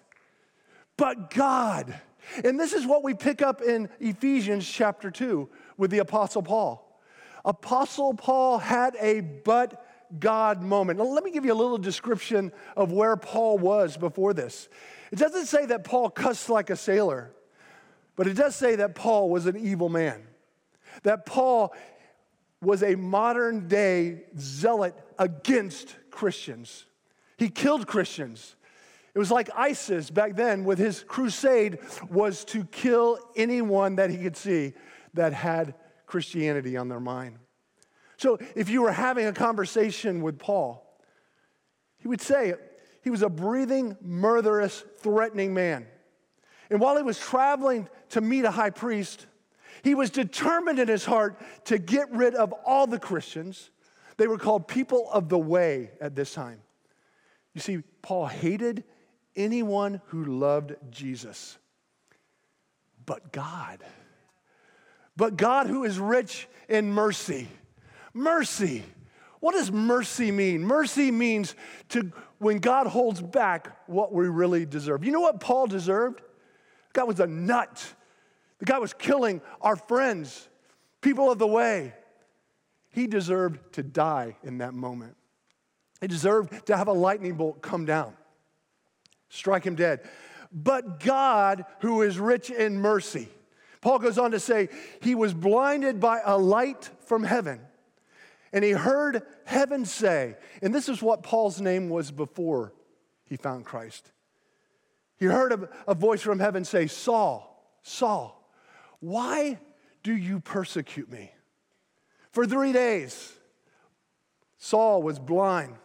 but 0.97 1.29
God. 1.29 1.99
And 2.43 2.59
this 2.59 2.73
is 2.73 2.85
what 2.85 3.03
we 3.03 3.13
pick 3.13 3.41
up 3.41 3.61
in 3.61 3.89
Ephesians 3.99 4.67
chapter 4.67 5.09
2 5.11 5.47
with 5.77 5.91
the 5.91 5.99
Apostle 5.99 6.41
Paul. 6.41 6.83
Apostle 7.45 8.13
Paul 8.13 8.57
had 8.57 8.95
a 8.99 9.21
but 9.21 9.86
God 10.19 10.61
moment. 10.61 10.99
Now, 10.99 11.05
let 11.05 11.23
me 11.23 11.31
give 11.31 11.45
you 11.45 11.53
a 11.53 11.55
little 11.55 11.77
description 11.77 12.51
of 12.75 12.91
where 12.91 13.15
Paul 13.17 13.57
was 13.57 13.97
before 13.97 14.33
this. 14.33 14.69
It 15.11 15.19
doesn't 15.19 15.45
say 15.45 15.65
that 15.67 15.83
Paul 15.83 16.09
cussed 16.09 16.49
like 16.49 16.69
a 16.69 16.75
sailor, 16.75 17.31
but 18.15 18.27
it 18.27 18.33
does 18.33 18.55
say 18.55 18.75
that 18.77 18.95
Paul 18.95 19.29
was 19.29 19.45
an 19.45 19.57
evil 19.57 19.89
man. 19.89 20.23
That 21.03 21.25
Paul 21.25 21.73
was 22.61 22.83
a 22.83 22.95
modern 22.95 23.67
day 23.67 24.23
zealot 24.37 24.95
against 25.19 25.95
Christians. 26.09 26.85
He 27.37 27.49
killed 27.49 27.87
Christians. 27.87 28.55
It 29.13 29.19
was 29.19 29.31
like 29.31 29.49
ISIS 29.55 30.09
back 30.09 30.35
then 30.35 30.63
with 30.63 30.77
his 30.77 31.03
crusade 31.07 31.79
was 32.09 32.45
to 32.45 32.65
kill 32.65 33.19
anyone 33.35 33.95
that 33.95 34.09
he 34.09 34.17
could 34.17 34.37
see 34.37 34.73
that 35.13 35.33
had 35.33 35.73
Christianity 36.05 36.77
on 36.77 36.87
their 36.87 36.99
mind. 36.99 37.37
So 38.17 38.39
if 38.55 38.69
you 38.69 38.81
were 38.81 38.91
having 38.91 39.27
a 39.27 39.33
conversation 39.33 40.21
with 40.21 40.39
Paul, 40.39 40.83
he 41.99 42.07
would 42.07 42.21
say 42.21 42.53
he 43.03 43.09
was 43.09 43.21
a 43.21 43.29
breathing, 43.29 43.95
murderous, 44.01 44.83
threatening 44.99 45.53
man. 45.53 45.85
And 46.69 46.79
while 46.79 46.97
he 46.97 47.03
was 47.03 47.19
traveling 47.19 47.87
to 48.09 48.21
meet 48.21 48.45
a 48.45 48.51
high 48.51 48.71
priest, 48.71 49.27
he 49.83 49.95
was 49.95 50.09
determined 50.09 50.79
in 50.79 50.87
his 50.87 51.05
heart 51.05 51.39
to 51.65 51.77
get 51.77 52.11
rid 52.11 52.35
of 52.35 52.53
all 52.65 52.87
the 52.87 52.99
Christians. 52.99 53.69
They 54.17 54.27
were 54.27 54.37
called 54.37 54.67
people 54.67 55.09
of 55.11 55.29
the 55.29 55.37
way 55.37 55.91
at 56.01 56.15
this 56.15 56.33
time. 56.33 56.59
You 57.53 57.61
see, 57.61 57.83
Paul 58.01 58.25
hated 58.25 58.83
anyone 59.35 60.01
who 60.07 60.25
loved 60.25 60.73
Jesus, 60.91 61.57
but 63.05 63.31
God 63.31 63.83
but 65.17 65.35
God 65.35 65.67
who 65.67 65.83
is 65.83 65.99
rich 65.99 66.47
in 66.69 66.93
mercy. 66.93 67.47
Mercy. 68.17 68.83
What 69.39 69.53
does 69.53 69.71
mercy 69.71 70.31
mean? 70.31 70.63
Mercy 70.63 71.11
means 71.11 71.55
to 71.89 72.11
when 72.39 72.57
God 72.59 72.87
holds 72.87 73.21
back 73.21 73.77
what 73.87 74.11
we 74.11 74.27
really 74.27 74.65
deserve. 74.65 75.05
You 75.05 75.11
know 75.11 75.21
what 75.21 75.39
Paul 75.39 75.67
deserved? 75.67 76.21
Guy 76.93 77.03
was 77.03 77.19
a 77.19 77.27
nut. 77.27 77.93
The 78.59 78.65
guy 78.65 78.79
was 78.79 78.93
killing 78.93 79.41
our 79.61 79.75
friends, 79.75 80.49
people 81.01 81.31
of 81.31 81.37
the 81.37 81.47
way. 81.47 81.93
He 82.89 83.05
deserved 83.05 83.73
to 83.73 83.83
die 83.83 84.37
in 84.43 84.57
that 84.57 84.73
moment. 84.73 85.15
He 86.01 86.07
deserved 86.07 86.65
to 86.67 86.77
have 86.77 86.87
a 86.87 86.93
lightning 86.93 87.35
bolt 87.35 87.61
come 87.61 87.85
down, 87.85 88.13
strike 89.29 89.63
him 89.63 89.75
dead. 89.75 90.01
But 90.51 90.99
God, 90.99 91.65
who 91.81 92.01
is 92.01 92.19
rich 92.19 92.49
in 92.49 92.79
mercy, 92.79 93.27
Paul 93.81 93.99
goes 93.99 94.17
on 94.17 94.31
to 94.31 94.39
say, 94.39 94.69
He 95.01 95.13
was 95.13 95.33
blinded 95.33 95.99
by 95.99 96.21
a 96.23 96.37
light 96.37 96.89
from 97.05 97.23
heaven, 97.23 97.61
and 98.53 98.63
he 98.63 98.71
heard 98.71 99.23
heaven 99.45 99.85
say, 99.85 100.35
and 100.61 100.73
this 100.73 100.89
is 100.89 101.01
what 101.01 101.23
Paul's 101.23 101.59
name 101.59 101.89
was 101.89 102.11
before 102.11 102.73
he 103.25 103.35
found 103.35 103.65
Christ. 103.65 104.11
He 105.17 105.25
heard 105.25 105.51
a, 105.51 105.69
a 105.87 105.95
voice 105.95 106.21
from 106.21 106.39
heaven 106.39 106.63
say, 106.63 106.87
Saul, 106.87 107.71
Saul, 107.81 108.49
why 108.99 109.59
do 110.03 110.15
you 110.15 110.39
persecute 110.39 111.11
me? 111.11 111.31
For 112.31 112.45
three 112.45 112.71
days, 112.71 113.33
Saul 114.57 115.01
was 115.01 115.19
blind. 115.19 115.75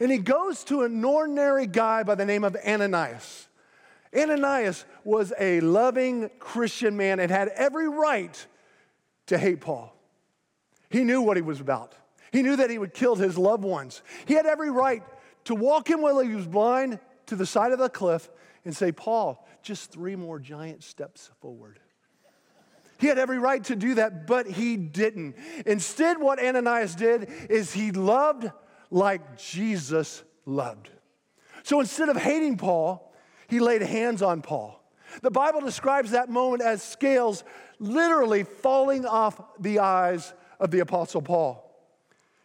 And 0.00 0.10
he 0.10 0.18
goes 0.18 0.64
to 0.64 0.82
an 0.82 1.04
ordinary 1.04 1.66
guy 1.66 2.02
by 2.02 2.14
the 2.14 2.26
name 2.26 2.44
of 2.44 2.56
Ananias. 2.66 3.48
Ananias 4.14 4.84
was 5.04 5.32
a 5.38 5.60
loving 5.60 6.30
Christian 6.38 6.96
man 6.96 7.20
and 7.20 7.30
had 7.30 7.48
every 7.48 7.88
right 7.88 8.46
to 9.26 9.38
hate 9.38 9.60
Paul. 9.60 9.94
He 10.90 11.04
knew 11.04 11.22
what 11.22 11.36
he 11.36 11.42
was 11.42 11.60
about. 11.60 11.94
He 12.32 12.42
knew 12.42 12.56
that 12.56 12.70
he 12.70 12.78
would 12.78 12.94
kill 12.94 13.16
his 13.16 13.36
loved 13.36 13.64
ones. 13.64 14.02
He 14.26 14.34
had 14.34 14.46
every 14.46 14.70
right 14.70 15.02
to 15.44 15.54
walk 15.54 15.88
him 15.88 16.00
while 16.02 16.20
he 16.20 16.34
was 16.34 16.46
blind 16.46 16.98
to 17.26 17.36
the 17.36 17.46
side 17.46 17.72
of 17.72 17.78
the 17.78 17.88
cliff 17.88 18.28
and 18.64 18.76
say, 18.76 18.92
Paul, 18.92 19.46
just 19.62 19.90
three 19.90 20.16
more 20.16 20.38
giant 20.38 20.82
steps 20.82 21.30
forward. 21.40 21.78
He 22.98 23.06
had 23.06 23.18
every 23.18 23.38
right 23.38 23.64
to 23.64 23.76
do 23.76 23.94
that, 23.94 24.26
but 24.26 24.46
he 24.46 24.76
didn't. 24.76 25.36
Instead, 25.64 26.20
what 26.20 26.38
Ananias 26.38 26.94
did 26.94 27.30
is 27.48 27.72
he 27.72 27.92
loved 27.92 28.50
like 28.90 29.38
Jesus 29.38 30.22
loved. 30.44 30.90
So 31.62 31.80
instead 31.80 32.10
of 32.10 32.16
hating 32.16 32.58
Paul, 32.58 33.12
he 33.48 33.58
laid 33.58 33.82
hands 33.82 34.20
on 34.22 34.42
Paul. 34.42 34.82
The 35.22 35.30
Bible 35.30 35.60
describes 35.60 36.10
that 36.10 36.28
moment 36.28 36.62
as 36.62 36.82
scales 36.82 37.42
literally 37.78 38.44
falling 38.44 39.06
off 39.06 39.40
the 39.58 39.78
eyes 39.78 40.34
of 40.60 40.70
the 40.70 40.80
Apostle 40.80 41.22
Paul. 41.22 41.69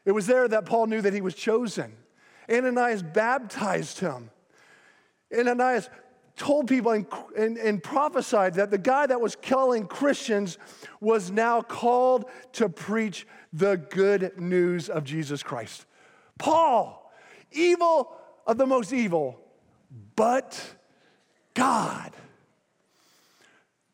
It 0.05 0.11
was 0.11 0.27
there 0.27 0.47
that 0.47 0.65
Paul 0.65 0.87
knew 0.87 1.01
that 1.01 1.13
he 1.13 1.21
was 1.21 1.35
chosen. 1.35 1.95
Ananias 2.49 3.01
baptized 3.01 3.99
him. 3.99 4.29
Ananias 5.35 5.89
told 6.35 6.67
people 6.67 6.91
and, 6.91 7.07
and, 7.37 7.57
and, 7.57 7.81
prophesied 7.81 8.55
that 8.55 8.69
the 8.69 8.77
guy 8.77 9.07
that 9.07 9.19
was 9.19 9.35
killing 9.37 9.87
Christians 9.87 10.57
was 10.99 11.31
now 11.31 11.61
called 11.61 12.25
to 12.53 12.67
preach 12.67 13.25
the 13.53 13.77
good 13.77 14.39
news 14.39 14.89
of 14.89 15.05
Jesus 15.05 15.41
Christ. 15.41 15.85
Paul, 16.37 17.11
evil 17.51 18.15
of 18.45 18.57
the 18.57 18.65
most 18.65 18.91
evil, 18.91 19.39
but 20.15 20.61
God. 21.53 22.11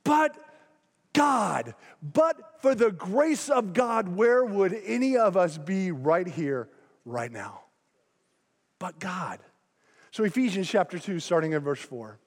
But 0.03 0.36
God. 1.13 1.75
But 2.01 2.62
for 2.62 2.75
the 2.75 2.91
grace 2.91 3.50
of 3.50 3.74
God, 3.74 4.08
where 4.08 4.44
would 4.44 4.80
any 4.86 5.18
of 5.18 5.36
us 5.36 5.58
be 5.58 5.91
right 5.91 6.27
here, 6.27 6.70
right 7.06 7.32
now? 7.32 7.62
But 8.80 9.00
God. 9.00 9.39
So, 10.12 10.24
Ephesians 10.24 10.68
chapter 10.70 11.00
2, 11.00 11.20
starting 11.20 11.53
in 11.53 11.62
verse 11.62 11.80
4, 11.80 12.20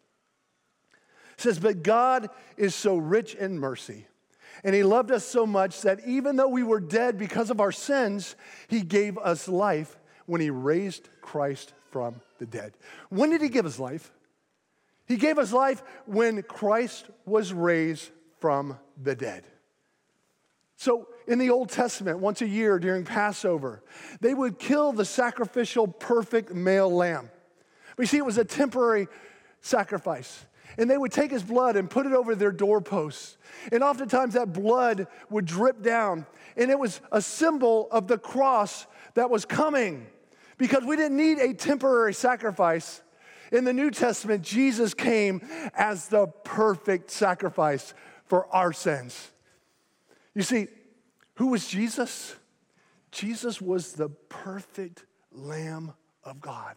says, 1.37 1.59
But 1.59 1.83
God 1.83 2.31
is 2.57 2.75
so 2.75 2.97
rich 2.97 3.35
in 3.35 3.59
mercy, 3.59 4.07
and 4.62 4.75
He 4.75 4.83
loved 4.83 5.11
us 5.11 5.25
so 5.25 5.47
much 5.47 5.83
that 5.83 6.00
even 6.07 6.37
though 6.37 6.49
we 6.49 6.62
were 6.62 6.81
dead 6.81 7.19
because 7.19 7.50
of 7.50 7.61
our 7.61 7.73
sins, 7.73 8.37
He 8.69 8.83
gave 8.83 9.19
us 9.19 9.49
life 9.49 9.99
when 10.26 10.41
He 10.41 10.50
raised 10.50 11.09
Christ 11.21 11.75
from 11.91 12.21
the 12.38 12.47
dead. 12.47 12.75
When 13.11 13.31
did 13.31 13.43
He 13.43 13.49
give 13.49 13.67
us 13.67 13.79
life? 13.79 14.12
He 15.07 15.17
gave 15.17 15.38
us 15.38 15.53
life 15.53 15.83
when 16.07 16.43
Christ 16.43 17.07
was 17.26 17.53
raised 17.53 18.11
from 18.38 18.79
the 19.03 19.14
dead. 19.14 19.45
So, 20.76 21.09
in 21.26 21.38
the 21.38 21.50
Old 21.50 21.71
Testament, 21.71 22.19
once 22.19 22.43
a 22.43 22.49
year 22.49 22.79
during 22.79 23.05
Passover, 23.05 23.83
they 24.21 24.35
would 24.35 24.59
kill 24.59 24.93
the 24.93 25.05
sacrificial 25.05 25.87
perfect 25.87 26.53
male 26.53 26.93
lamb. 26.93 27.31
But 27.97 28.03
you 28.03 28.07
see, 28.07 28.19
it 28.19 28.26
was 28.26 28.38
a 28.38 28.45
temporary 28.45 29.09
sacrifice. 29.61 30.45
And 30.76 30.91
they 30.91 30.99
would 30.99 31.12
take 31.12 31.31
his 31.31 31.43
blood 31.43 31.76
and 31.76 31.88
put 31.88 32.07
it 32.07 32.12
over 32.12 32.35
their 32.35 32.50
doorposts. 32.50 33.37
And 33.71 33.83
oftentimes 33.83 34.35
that 34.35 34.53
blood 34.53 35.07
would 35.31 35.45
drip 35.45 35.83
down. 35.83 36.26
And 36.57 36.71
it 36.71 36.79
was 36.79 37.00
a 37.12 37.23
symbol 37.23 37.88
of 37.91 38.09
the 38.09 38.19
cross 38.19 38.87
that 39.14 39.31
was 39.31 39.45
coming. 39.45 40.07
Because 40.59 40.85
we 40.85 40.97
didn't 40.97 41.17
need 41.17 41.38
a 41.38 41.55
temporary 41.55 42.14
sacrifice. 42.14 43.03
In 43.53 43.64
the 43.64 43.73
New 43.73 43.91
Testament, 43.91 44.43
Jesus 44.43 44.95
came 44.95 45.41
as 45.75 46.09
the 46.09 46.26
perfect 46.26 47.11
sacrifice 47.11 47.95
for 48.26 48.47
our 48.54 48.73
sins. 48.73 49.31
You 50.35 50.43
see, 50.43 50.69
who 51.35 51.49
was 51.49 51.66
Jesus? 51.66 52.35
Jesus 53.11 53.61
was 53.61 53.93
the 53.93 54.09
perfect 54.09 55.04
Lamb 55.31 55.93
of 56.23 56.40
God. 56.40 56.76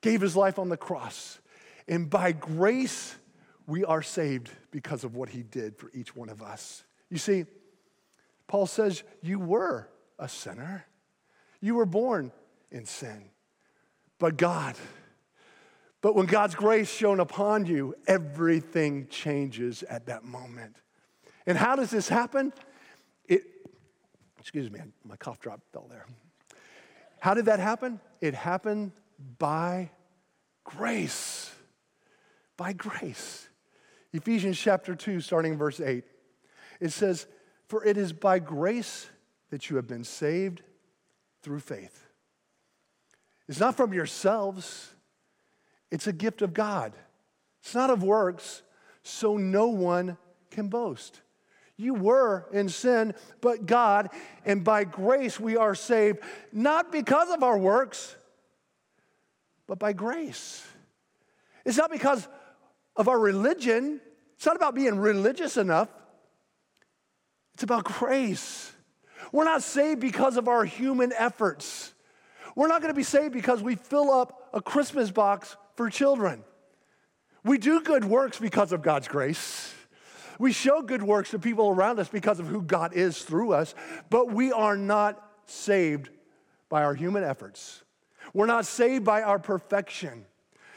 Gave 0.00 0.20
his 0.20 0.36
life 0.36 0.58
on 0.58 0.68
the 0.68 0.76
cross. 0.76 1.40
And 1.88 2.08
by 2.08 2.32
grace, 2.32 3.16
we 3.66 3.84
are 3.84 4.02
saved 4.02 4.50
because 4.70 5.04
of 5.04 5.14
what 5.14 5.28
he 5.28 5.42
did 5.42 5.76
for 5.76 5.90
each 5.92 6.14
one 6.14 6.28
of 6.28 6.42
us. 6.42 6.84
You 7.10 7.18
see, 7.18 7.46
Paul 8.46 8.66
says, 8.66 9.02
You 9.22 9.38
were 9.38 9.88
a 10.18 10.28
sinner. 10.28 10.86
You 11.60 11.74
were 11.74 11.86
born 11.86 12.32
in 12.70 12.86
sin. 12.86 13.30
But 14.18 14.36
God, 14.36 14.76
but 16.06 16.14
when 16.14 16.26
God's 16.26 16.54
grace 16.54 16.88
shone 16.88 17.18
upon 17.18 17.66
you, 17.66 17.96
everything 18.06 19.08
changes 19.08 19.82
at 19.82 20.06
that 20.06 20.22
moment. 20.22 20.76
And 21.48 21.58
how 21.58 21.74
does 21.74 21.90
this 21.90 22.08
happen? 22.08 22.52
It, 23.24 23.42
excuse 24.38 24.70
me, 24.70 24.78
my 25.04 25.16
cough 25.16 25.40
drop 25.40 25.62
fell 25.72 25.88
there. 25.90 26.06
How 27.18 27.34
did 27.34 27.46
that 27.46 27.58
happen? 27.58 27.98
It 28.20 28.34
happened 28.34 28.92
by 29.40 29.90
grace. 30.62 31.50
By 32.56 32.72
grace. 32.72 33.48
Ephesians 34.12 34.60
chapter 34.60 34.94
2, 34.94 35.20
starting 35.20 35.58
verse 35.58 35.80
8. 35.80 36.04
It 36.78 36.92
says, 36.92 37.26
For 37.66 37.84
it 37.84 37.96
is 37.96 38.12
by 38.12 38.38
grace 38.38 39.08
that 39.50 39.70
you 39.70 39.74
have 39.74 39.88
been 39.88 40.04
saved 40.04 40.62
through 41.42 41.58
faith. 41.58 42.06
It's 43.48 43.58
not 43.58 43.76
from 43.76 43.92
yourselves, 43.92 44.92
it's 45.90 46.06
a 46.06 46.12
gift 46.12 46.42
of 46.42 46.54
God. 46.54 46.92
It's 47.62 47.74
not 47.74 47.90
of 47.90 48.02
works, 48.02 48.62
so 49.02 49.36
no 49.36 49.68
one 49.68 50.16
can 50.50 50.68
boast. 50.68 51.20
You 51.76 51.94
were 51.94 52.46
in 52.52 52.68
sin, 52.68 53.14
but 53.40 53.66
God, 53.66 54.10
and 54.44 54.64
by 54.64 54.84
grace 54.84 55.38
we 55.38 55.56
are 55.56 55.74
saved, 55.74 56.20
not 56.52 56.90
because 56.90 57.30
of 57.30 57.42
our 57.42 57.58
works, 57.58 58.16
but 59.66 59.78
by 59.78 59.92
grace. 59.92 60.66
It's 61.64 61.76
not 61.76 61.90
because 61.90 62.26
of 62.96 63.08
our 63.08 63.18
religion, 63.18 64.00
it's 64.36 64.46
not 64.46 64.56
about 64.56 64.74
being 64.74 64.98
religious 64.98 65.56
enough, 65.56 65.88
it's 67.54 67.62
about 67.62 67.84
grace. 67.84 68.72
We're 69.32 69.44
not 69.44 69.62
saved 69.62 70.00
because 70.00 70.36
of 70.36 70.46
our 70.46 70.64
human 70.64 71.12
efforts. 71.12 71.92
We're 72.54 72.68
not 72.68 72.80
going 72.80 72.92
to 72.92 72.96
be 72.96 73.02
saved 73.02 73.34
because 73.34 73.60
we 73.60 73.74
fill 73.74 74.10
up 74.10 74.48
a 74.54 74.62
Christmas 74.62 75.10
box 75.10 75.56
for 75.76 75.90
children. 75.90 76.42
We 77.44 77.58
do 77.58 77.80
good 77.80 78.04
works 78.04 78.38
because 78.38 78.72
of 78.72 78.82
God's 78.82 79.06
grace. 79.08 79.72
We 80.38 80.52
show 80.52 80.82
good 80.82 81.02
works 81.02 81.30
to 81.30 81.38
people 81.38 81.70
around 81.70 81.98
us 81.98 82.08
because 82.08 82.40
of 82.40 82.46
who 82.46 82.60
God 82.60 82.92
is 82.94 83.22
through 83.22 83.52
us, 83.52 83.74
but 84.10 84.32
we 84.32 84.52
are 84.52 84.76
not 84.76 85.22
saved 85.46 86.10
by 86.68 86.82
our 86.82 86.94
human 86.94 87.24
efforts. 87.24 87.82
We're 88.34 88.46
not 88.46 88.66
saved 88.66 89.04
by 89.04 89.22
our 89.22 89.38
perfection. 89.38 90.26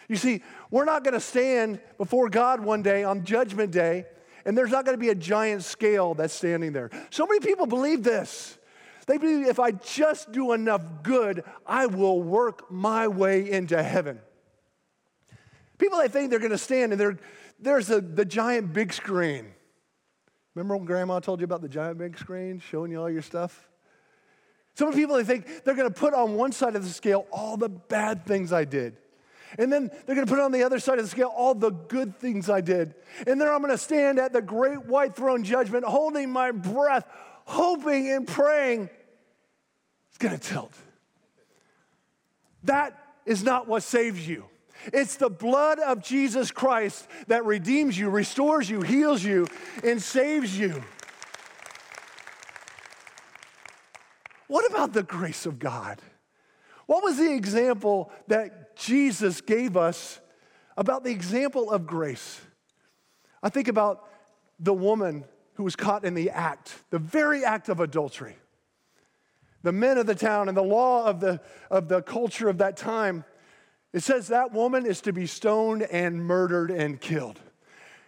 You 0.07 0.15
see, 0.15 0.43
we're 0.71 0.85
not 0.85 1.03
going 1.03 1.13
to 1.13 1.19
stand 1.19 1.79
before 1.97 2.29
God 2.29 2.61
one 2.61 2.81
day 2.81 3.03
on 3.03 3.25
Judgment 3.25 3.71
Day, 3.71 4.05
and 4.45 4.57
there's 4.57 4.71
not 4.71 4.85
going 4.85 4.97
to 4.97 5.01
be 5.01 5.09
a 5.09 5.15
giant 5.15 5.63
scale 5.63 6.13
that's 6.13 6.33
standing 6.33 6.71
there. 6.71 6.89
So 7.09 7.25
many 7.25 7.39
people 7.39 7.65
believe 7.65 8.03
this. 8.03 8.57
They 9.07 9.17
believe 9.17 9.47
if 9.47 9.59
I 9.59 9.71
just 9.71 10.31
do 10.31 10.53
enough 10.53 10.83
good, 11.03 11.43
I 11.65 11.87
will 11.87 12.21
work 12.21 12.71
my 12.71 13.07
way 13.07 13.49
into 13.49 13.81
heaven. 13.81 14.19
People, 15.79 15.97
they 15.97 16.07
think 16.07 16.29
they're 16.29 16.37
going 16.39 16.51
to 16.51 16.57
stand 16.57 16.93
and 16.93 17.19
there's 17.59 17.89
a, 17.89 17.99
the 18.01 18.25
giant 18.25 18.71
big 18.73 18.93
screen. 18.93 19.47
Remember 20.53 20.77
when 20.77 20.85
grandma 20.85 21.19
told 21.19 21.39
you 21.39 21.45
about 21.45 21.61
the 21.61 21.69
giant 21.69 21.97
big 21.97 22.19
screen 22.19 22.59
showing 22.59 22.91
you 22.91 23.01
all 23.01 23.09
your 23.09 23.23
stuff? 23.23 23.67
Some 24.75 24.93
people, 24.93 25.15
they 25.15 25.23
think 25.23 25.63
they're 25.63 25.75
going 25.75 25.91
to 25.91 25.99
put 25.99 26.13
on 26.13 26.35
one 26.35 26.51
side 26.51 26.75
of 26.75 26.83
the 26.83 26.89
scale 26.89 27.25
all 27.31 27.57
the 27.57 27.69
bad 27.69 28.25
things 28.25 28.53
I 28.53 28.65
did. 28.65 28.97
And 29.57 29.73
then 29.73 29.89
they're 30.05 30.15
going 30.15 30.27
to 30.27 30.31
put 30.31 30.39
on 30.39 30.51
the 30.51 30.63
other 30.63 30.79
side 30.79 30.99
of 30.99 31.05
the 31.05 31.09
scale 31.09 31.33
all 31.35 31.55
the 31.55 31.71
good 31.71 32.19
things 32.19 32.49
I 32.49 32.61
did. 32.61 32.93
And 33.25 33.41
then 33.41 33.47
I'm 33.47 33.61
going 33.61 33.71
to 33.71 33.77
stand 33.77 34.19
at 34.19 34.31
the 34.31 34.41
great 34.41 34.85
white 34.85 35.15
throne 35.15 35.43
judgment, 35.43 35.85
holding 35.85 36.29
my 36.29 36.51
breath, 36.51 37.05
hoping 37.45 38.11
and 38.11 38.27
praying 38.27 38.89
it's 40.09 40.17
going 40.17 40.37
to 40.37 40.39
tilt. 40.39 40.73
That 42.63 42.97
is 43.25 43.43
not 43.43 43.67
what 43.67 43.83
saves 43.83 44.27
you. 44.27 44.48
It's 44.85 45.17
the 45.17 45.29
blood 45.29 45.79
of 45.79 46.03
Jesus 46.03 46.51
Christ 46.51 47.07
that 47.27 47.45
redeems 47.45 47.97
you, 47.97 48.09
restores 48.09 48.69
you, 48.69 48.81
heals 48.81 49.23
you, 49.23 49.47
and 49.83 50.01
saves 50.01 50.57
you. 50.57 50.83
What 54.47 54.69
about 54.69 54.93
the 54.93 55.03
grace 55.03 55.45
of 55.45 55.59
God? 55.59 56.01
What 56.87 57.03
was 57.03 57.17
the 57.17 57.33
example 57.33 58.11
that 58.27 58.75
Jesus 58.75 59.41
gave 59.41 59.77
us 59.77 60.19
about 60.75 61.03
the 61.03 61.11
example 61.11 61.69
of 61.69 61.85
grace? 61.85 62.41
I 63.43 63.49
think 63.49 63.67
about 63.67 64.07
the 64.59 64.73
woman 64.73 65.25
who 65.53 65.63
was 65.63 65.75
caught 65.75 66.03
in 66.03 66.15
the 66.15 66.31
act, 66.31 66.73
the 66.89 66.99
very 66.99 67.45
act 67.45 67.69
of 67.69 67.79
adultery. 67.79 68.37
The 69.61 69.71
men 69.71 69.97
of 69.97 70.07
the 70.07 70.15
town 70.15 70.47
and 70.47 70.57
the 70.57 70.63
law 70.63 71.05
of 71.05 71.19
the, 71.19 71.41
of 71.69 71.89
the 71.89 72.01
culture 72.01 72.49
of 72.49 72.57
that 72.59 72.77
time 72.77 73.25
it 73.93 74.01
says 74.01 74.27
that 74.27 74.53
woman 74.53 74.85
is 74.85 75.01
to 75.01 75.13
be 75.13 75.25
stoned 75.25 75.83
and 75.83 76.23
murdered 76.23 76.71
and 76.71 76.99
killed. 76.99 77.39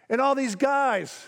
And 0.10 0.22
all 0.22 0.36
these 0.36 0.56
guys, 0.56 1.28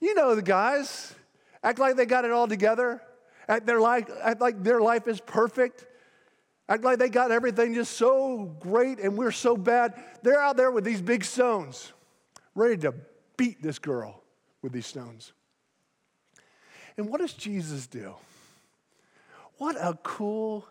you 0.00 0.14
know 0.14 0.34
the 0.34 0.42
guys, 0.42 1.14
act 1.62 1.78
like 1.78 1.96
they 1.96 2.06
got 2.06 2.24
it 2.24 2.30
all 2.30 2.46
together, 2.46 3.00
act, 3.48 3.66
their 3.66 3.80
life, 3.80 4.08
act 4.22 4.40
like 4.40 4.62
their 4.62 4.80
life 4.80 5.08
is 5.08 5.20
perfect, 5.20 5.86
act 6.68 6.84
like 6.84 6.98
they 6.98 7.08
got 7.08 7.30
everything 7.30 7.74
just 7.74 7.96
so 7.96 8.54
great 8.60 8.98
and 8.98 9.16
we're 9.16 9.32
so 9.32 9.56
bad. 9.56 9.94
They're 10.22 10.40
out 10.40 10.56
there 10.56 10.70
with 10.70 10.84
these 10.84 11.00
big 11.00 11.24
stones, 11.24 11.92
ready 12.54 12.76
to 12.78 12.94
beat 13.36 13.62
this 13.62 13.78
girl 13.78 14.22
with 14.60 14.72
these 14.72 14.86
stones. 14.86 15.32
And 16.96 17.08
what 17.08 17.20
does 17.20 17.32
Jesus 17.32 17.86
do? 17.86 18.14
What 19.56 19.76
a 19.76 19.98
cool 20.02 20.66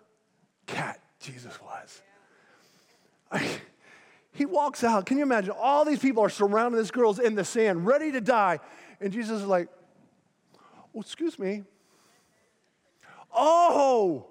cat 0.65 0.99
Jesus 1.19 1.59
was. 1.61 2.01
He 4.37 4.45
walks 4.45 4.83
out. 4.83 5.07
Can 5.07 5.17
you 5.17 5.23
imagine? 5.23 5.51
All 5.59 5.83
these 5.83 5.97
people 5.97 6.21
are 6.21 6.29
surrounding 6.29 6.79
this 6.79 6.91
girl's 6.91 7.17
in 7.17 7.33
the 7.33 7.43
sand, 7.43 7.87
ready 7.87 8.11
to 8.11 8.21
die. 8.21 8.59
And 9.01 9.11
Jesus 9.11 9.41
is 9.41 9.47
like, 9.47 9.67
excuse 10.95 11.39
me. 11.39 11.63
Oh, 13.35 14.27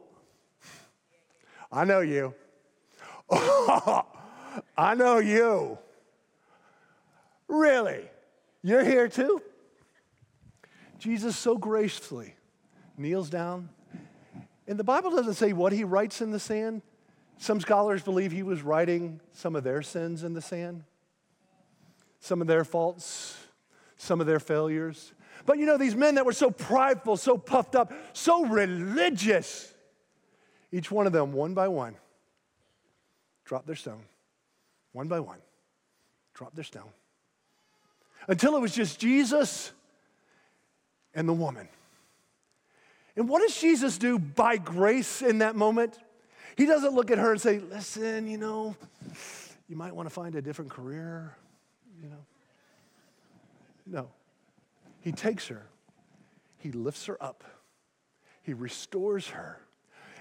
I 1.73 1.85
know 1.85 1.99
you. 2.01 2.35
I 3.31 4.95
know 4.95 5.19
you. 5.19 5.77
Really? 7.49 8.09
You're 8.63 8.85
here 8.85 9.09
too? 9.09 9.43
Jesus 11.01 11.37
so 11.37 11.59
graciously 11.59 12.37
kneels 12.97 13.29
down. 13.29 13.71
And 14.69 14.79
the 14.79 14.85
Bible 14.85 15.11
doesn't 15.11 15.35
say 15.35 15.53
what 15.53 15.73
he 15.73 15.83
writes 15.83 16.21
in 16.21 16.31
the 16.31 16.39
sand. 16.39 16.83
Some 17.39 17.61
scholars 17.61 18.03
believe 18.03 18.33
he 18.33 18.43
was 18.43 18.63
writing 18.63 19.21
some 19.33 19.57
of 19.57 19.65
their 19.65 19.83
sins 19.83 20.23
in 20.23 20.33
the 20.33 20.41
sand, 20.41 20.85
some 22.21 22.41
of 22.41 22.47
their 22.47 22.65
faults, 22.65 23.37
some 23.97 24.21
of 24.21 24.27
their 24.27 24.41
failures. 24.41 25.13
But 25.45 25.59
you 25.59 25.67
know, 25.67 25.77
these 25.77 25.95
men 25.95 26.15
that 26.15 26.25
were 26.25 26.33
so 26.33 26.51
prideful, 26.51 27.17
so 27.17 27.37
puffed 27.37 27.77
up, 27.77 27.93
so 28.13 28.47
religious, 28.47 29.73
each 30.73 30.91
one 30.91 31.07
of 31.07 31.13
them, 31.13 31.33
one 31.33 31.55
by 31.55 31.69
one, 31.69 31.97
dropped 33.45 33.67
their 33.67 33.77
stone. 33.77 34.03
One 34.93 35.09
by 35.09 35.21
one, 35.21 35.39
dropped 36.33 36.55
their 36.55 36.65
stone. 36.65 36.91
Until 38.29 38.57
it 38.57 38.61
was 38.61 38.75
just 38.75 38.99
Jesus 38.99 39.73
and 41.15 41.29
the 41.29 41.35
woman. 41.35 41.69
And 43.15 43.29
what 43.29 43.41
does 43.41 43.59
Jesus 43.59 43.99
do 43.99 44.19
by 44.19 44.57
grace 44.57 45.23
in 45.23 45.39
that 45.39 45.55
moment? 45.55 45.99
He 46.57 46.65
doesn't 46.65 46.95
look 46.95 47.11
at 47.11 47.19
her 47.19 47.33
and 47.33 47.41
say, 47.41 47.59
Listen, 47.59 48.27
you 48.27 48.39
know, 48.39 48.75
you 49.69 49.77
might 49.77 49.95
want 49.95 50.09
to 50.09 50.15
find 50.15 50.35
a 50.35 50.43
different 50.43 50.71
career, 50.71 51.37
you 52.03 52.09
know. 52.09 52.25
No. 53.87 54.09
He 55.01 55.13
takes 55.13 55.47
her, 55.49 55.67
he 56.59 56.73
lifts 56.73 57.07
her 57.07 57.23
up, 57.23 57.45
he 58.43 58.55
restores 58.55 59.29
her, 59.29 59.61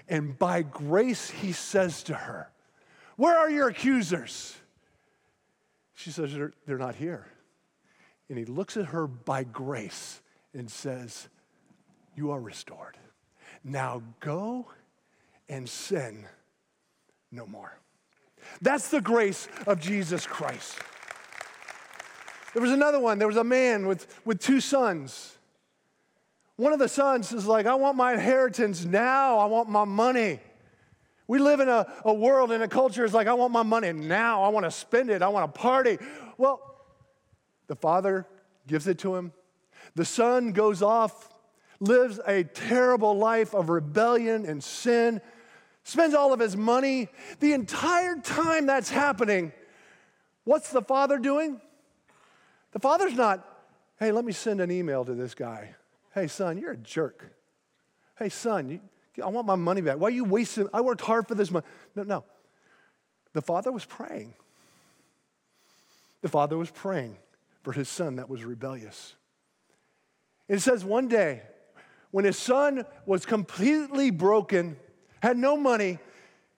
and 0.08 0.38
by 0.38 0.62
grace, 0.62 1.30
he 1.30 1.52
says 1.52 2.02
to 2.04 2.14
her, 2.14 2.50
Where 3.16 3.36
are 3.36 3.50
your 3.50 3.68
accusers? 3.68 4.56
She 5.94 6.10
says, 6.10 6.32
They're, 6.66 6.78
not 6.78 6.94
here. 6.94 7.26
And 8.28 8.38
he 8.38 8.44
looks 8.44 8.76
at 8.76 8.86
her 8.86 9.06
by 9.06 9.44
grace 9.44 10.20
and 10.54 10.70
says, 10.70 11.28
You 12.14 12.30
are 12.30 12.40
restored. 12.40 12.96
Now 13.64 14.02
go 14.20 14.66
and 15.48 15.68
sin 15.68 16.26
no 17.32 17.46
more. 17.46 17.78
That's 18.60 18.88
the 18.88 19.00
grace 19.00 19.48
of 19.66 19.80
Jesus 19.80 20.26
Christ. 20.26 20.78
There 22.52 22.62
was 22.62 22.72
another 22.72 23.00
one. 23.00 23.18
There 23.18 23.28
was 23.28 23.36
a 23.36 23.44
man 23.44 23.86
with, 23.86 24.06
with 24.24 24.40
two 24.40 24.60
sons. 24.60 25.36
One 26.56 26.72
of 26.72 26.78
the 26.78 26.88
sons 26.88 27.32
is 27.32 27.46
like, 27.46 27.66
I 27.66 27.74
want 27.74 27.96
my 27.96 28.14
inheritance 28.14 28.84
now. 28.84 29.38
I 29.38 29.44
want 29.44 29.68
my 29.68 29.84
money. 29.84 30.40
We 31.28 31.38
live 31.38 31.60
in 31.60 31.68
a, 31.68 31.86
a 32.04 32.14
world 32.14 32.52
and 32.52 32.62
a 32.62 32.68
culture 32.68 33.04
is 33.04 33.12
like, 33.12 33.26
I 33.26 33.34
want 33.34 33.52
my 33.52 33.62
money 33.62 33.92
now. 33.92 34.42
I 34.42 34.48
want 34.48 34.64
to 34.64 34.70
spend 34.70 35.10
it. 35.10 35.22
I 35.22 35.28
want 35.28 35.52
to 35.52 35.60
party. 35.60 35.98
Well, 36.38 36.62
the 37.66 37.76
father 37.76 38.26
gives 38.66 38.86
it 38.86 38.98
to 39.00 39.16
him. 39.16 39.32
The 39.94 40.04
son 40.04 40.52
goes 40.52 40.82
off, 40.82 41.28
lives 41.80 42.20
a 42.26 42.44
terrible 42.44 43.18
life 43.18 43.54
of 43.54 43.68
rebellion 43.68 44.46
and 44.46 44.62
sin, 44.62 45.20
spends 45.86 46.14
all 46.14 46.32
of 46.32 46.40
his 46.40 46.56
money. 46.56 47.08
The 47.38 47.52
entire 47.52 48.16
time 48.16 48.66
that's 48.66 48.90
happening, 48.90 49.52
what's 50.42 50.70
the 50.70 50.82
father 50.82 51.16
doing? 51.16 51.60
The 52.72 52.80
father's 52.80 53.14
not, 53.14 53.46
hey, 54.00 54.10
let 54.10 54.24
me 54.24 54.32
send 54.32 54.60
an 54.60 54.70
email 54.70 55.04
to 55.04 55.14
this 55.14 55.34
guy. 55.34 55.76
Hey, 56.12 56.26
son, 56.26 56.58
you're 56.58 56.72
a 56.72 56.76
jerk. 56.76 57.32
Hey, 58.18 58.28
son, 58.28 58.68
you, 58.68 58.80
I 59.22 59.28
want 59.28 59.46
my 59.46 59.54
money 59.54 59.80
back. 59.80 59.98
Why 59.98 60.08
are 60.08 60.10
you 60.10 60.24
wasting? 60.24 60.68
I 60.74 60.80
worked 60.80 61.02
hard 61.02 61.28
for 61.28 61.36
this 61.36 61.52
money. 61.52 61.64
No, 61.94 62.02
no. 62.02 62.24
The 63.32 63.42
father 63.42 63.70
was 63.70 63.84
praying. 63.84 64.34
The 66.22 66.28
father 66.28 66.58
was 66.58 66.70
praying 66.70 67.16
for 67.62 67.72
his 67.72 67.88
son 67.88 68.16
that 68.16 68.28
was 68.28 68.44
rebellious. 68.44 69.14
It 70.48 70.58
says 70.58 70.84
one 70.84 71.06
day, 71.06 71.42
when 72.10 72.24
his 72.24 72.36
son 72.36 72.84
was 73.04 73.24
completely 73.24 74.10
broken, 74.10 74.76
had 75.26 75.36
no 75.36 75.56
money, 75.56 75.98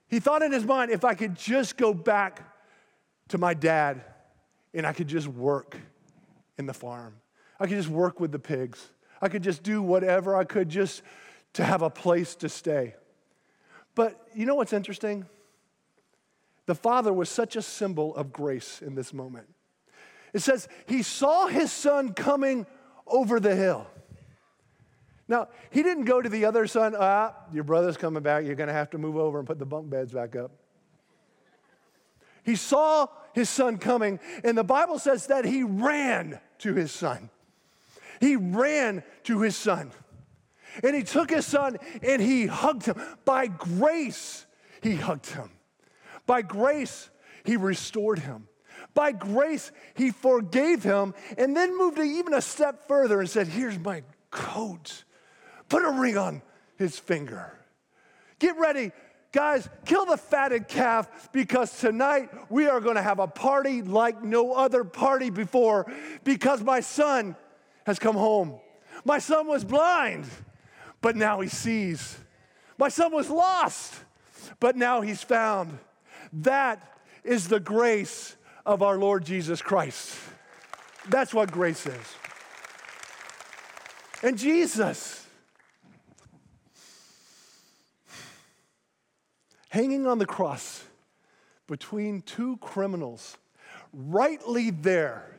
he 0.09 0.21
thought 0.21 0.43
in 0.43 0.53
his 0.53 0.65
mind, 0.65 0.91
if 0.91 1.03
I 1.03 1.15
could 1.15 1.35
just 1.35 1.79
go 1.79 1.95
back 1.95 2.43
to 3.29 3.39
my 3.39 3.55
dad 3.55 4.03
and 4.75 4.87
I 4.87 4.93
could 4.93 5.09
just 5.09 5.27
work 5.27 5.79
in 6.59 6.67
the 6.67 6.75
farm, 6.75 7.15
I 7.59 7.67
could 7.67 7.77
just 7.77 7.89
work 7.89 8.21
with 8.21 8.31
the 8.31 8.39
pigs, 8.39 8.91
I 9.23 9.29
could 9.29 9.43
just 9.43 9.63
do 9.63 9.81
whatever 9.81 10.37
I 10.37 10.45
could 10.45 10.69
just 10.69 11.01
to 11.55 11.65
have 11.65 11.81
a 11.81 11.89
place 11.89 12.35
to 12.37 12.51
stay. 12.51 12.95
But 13.95 14.21
you 14.35 14.45
know 14.45 14.55
what's 14.55 14.75
interesting? 14.75 15.25
The 16.67 16.75
father 16.75 17.11
was 17.11 17.31
such 17.31 17.57
a 17.57 17.63
symbol 17.63 18.15
of 18.17 18.35
grace 18.35 18.83
in 18.83 18.95
this 18.95 19.15
moment. 19.15 19.49
It 20.35 20.41
says, 20.41 20.69
he 20.87 21.03
saw 21.03 21.47
his 21.47 21.73
son 21.73 22.13
coming 22.13 22.67
over 23.07 23.41
the 23.41 23.57
hill. 23.57 23.87
Now, 25.29 25.49
he 25.71 25.83
didn't 25.83 26.07
go 26.07 26.23
to 26.23 26.29
the 26.29 26.47
other 26.47 26.67
son, 26.67 26.97
ah, 26.99 27.35
your 27.53 27.65
brother's 27.65 27.99
coming 27.99 28.23
back, 28.23 28.45
you're 28.45 28.55
gonna 28.55 28.73
have 28.73 28.91
to 28.91 28.99
move 28.99 29.17
over 29.17 29.39
and 29.39 29.47
put 29.47 29.59
the 29.59 29.67
bunk 29.67 29.91
beds 29.91 30.13
back 30.13 30.35
up. 30.35 30.51
He 32.43 32.57
saw 32.57 33.09
his 33.35 33.51
son 33.51 33.77
coming, 33.77 34.21
and 34.43 34.57
the 34.57 34.65
Bible 34.65 34.99
says 34.99 35.27
that 35.27 35.45
he 35.45 35.63
ran 35.63 36.41
to 36.61 36.75
his 36.75 36.91
son. 36.91 37.29
He 38.21 38.37
ran 38.37 39.03
to 39.25 39.41
his 39.43 39.55
son. 39.55 39.93
And 40.83 40.95
he 40.95 41.03
took 41.03 41.31
his 41.31 41.47
son 41.47 41.77
and 42.03 42.23
he 42.23 42.47
hugged 42.47 42.87
him. 42.87 42.97
By 43.25 43.47
grace, 43.47 44.47
he 44.83 44.95
hugged 44.95 45.27
him. 45.27 45.51
By 46.27 46.43
grace, 46.43 47.11
he 47.45 47.57
restored 47.57 48.19
him. 48.19 48.49
By 48.95 49.13
grace, 49.13 49.73
he 49.95 50.11
forgave 50.11 50.83
him 50.83 51.15
and 51.37 51.57
then 51.57 51.77
moved 51.77 51.99
even 51.99 52.35
a 52.35 52.43
step 52.43 52.87
further 52.87 53.21
and 53.21 53.29
said, 53.29 53.49
Here's 53.49 53.79
my 53.79 54.03
coat. 54.31 55.05
Put 55.69 55.85
a 55.85 55.91
ring 55.91 56.17
on 56.17 56.43
his 56.77 56.99
finger. 56.99 57.53
Get 58.39 58.57
ready. 58.59 58.93
Guys, 59.33 59.69
kill 59.85 60.07
the 60.07 60.17
fatted 60.17 60.69
calf 60.69 61.29
because 61.33 61.79
tonight 61.79 62.31
we 62.51 62.67
are 62.67 62.81
going 62.81 62.97
to 62.97 63.03
have 63.03 63.19
a 63.19 63.27
party 63.27 63.83
like 63.83 64.23
no 64.23 64.55
other 64.55 64.85
party 64.85 65.29
before 65.29 65.93
because 66.25 66.63
my 66.63 66.81
son 66.81 67.37
has 67.85 67.99
come 67.99 68.17
home. 68.17 68.59
My 69.05 69.19
son 69.19 69.47
was 69.47 69.65
blind, 69.65 70.27
but 71.03 71.15
now 71.15 71.41
he 71.41 71.49
sees. 71.49 72.17
My 72.79 72.89
son 72.89 73.13
was 73.13 73.29
lost, 73.29 73.95
but 74.61 74.77
now 74.77 75.03
he's 75.03 75.23
found. 75.23 75.79
That 76.33 76.99
is 77.23 77.49
the 77.49 77.61
grace 77.61 78.37
of 78.65 78.83
our 78.83 78.99
Lord 78.99 79.25
Jesus 79.25 79.61
Christ. 79.61 80.19
That's 81.09 81.35
what 81.35 81.53
grace 81.53 81.87
is. 81.87 82.15
And 84.23 84.39
Jesus, 84.39 85.27
hanging 89.69 90.07
on 90.07 90.19
the 90.19 90.27
cross 90.27 90.85
between 91.67 92.23
two 92.23 92.57
criminals, 92.59 93.37
rightly 93.93 94.71
there 94.71 95.39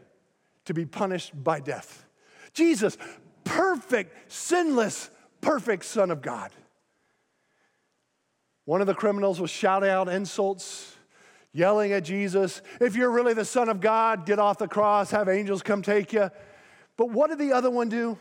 to 0.65 0.73
be 0.73 0.85
punished 0.85 1.31
by 1.43 1.59
death. 1.59 2.05
Jesus, 2.53 2.97
perfect, 3.43 4.31
sinless, 4.31 5.09
perfect 5.41 5.85
Son 5.85 6.11
of 6.11 6.21
God. 6.21 6.51
One 8.65 8.81
of 8.81 8.87
the 8.87 8.93
criminals 8.93 9.41
was 9.41 9.49
shouting 9.49 9.89
out 9.89 10.07
insults 10.07 10.95
yelling 11.51 11.91
at 11.91 12.03
Jesus, 12.03 12.61
If 12.79 12.95
you're 12.95 13.11
really 13.11 13.33
the 13.33 13.45
Son 13.45 13.69
of 13.69 13.81
God, 13.81 14.25
get 14.25 14.39
off 14.39 14.57
the 14.57 14.67
cross, 14.67 15.11
have 15.11 15.29
angels 15.29 15.61
come 15.61 15.81
take 15.81 16.13
you. 16.13 16.29
But 16.97 17.09
what 17.09 17.29
did 17.29 17.39
the 17.39 17.53
other 17.53 17.71
one 17.71 17.89
do? 17.89 18.17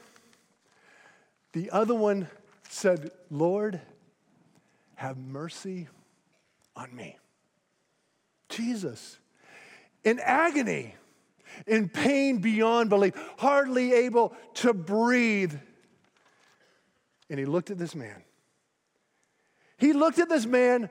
The 1.52 1.70
other 1.70 1.94
one 1.94 2.28
said, 2.68 3.10
Lord, 3.30 3.80
have 4.96 5.16
mercy 5.16 5.88
on 6.78 6.94
me. 6.94 7.18
Jesus, 8.48 9.18
in 10.04 10.20
agony, 10.20 10.94
in 11.66 11.88
pain 11.88 12.38
beyond 12.38 12.88
belief, 12.88 13.14
hardly 13.36 13.92
able 13.92 14.34
to 14.54 14.72
breathe. 14.72 15.54
And 17.28 17.38
he 17.38 17.44
looked 17.44 17.70
at 17.70 17.78
this 17.78 17.94
man. 17.94 18.22
He 19.76 19.92
looked 19.92 20.18
at 20.18 20.28
this 20.28 20.46
man 20.46 20.88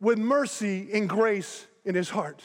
with 0.00 0.18
mercy 0.18 0.90
and 0.92 1.08
grace 1.08 1.66
in 1.84 1.94
his 1.94 2.10
heart. 2.10 2.42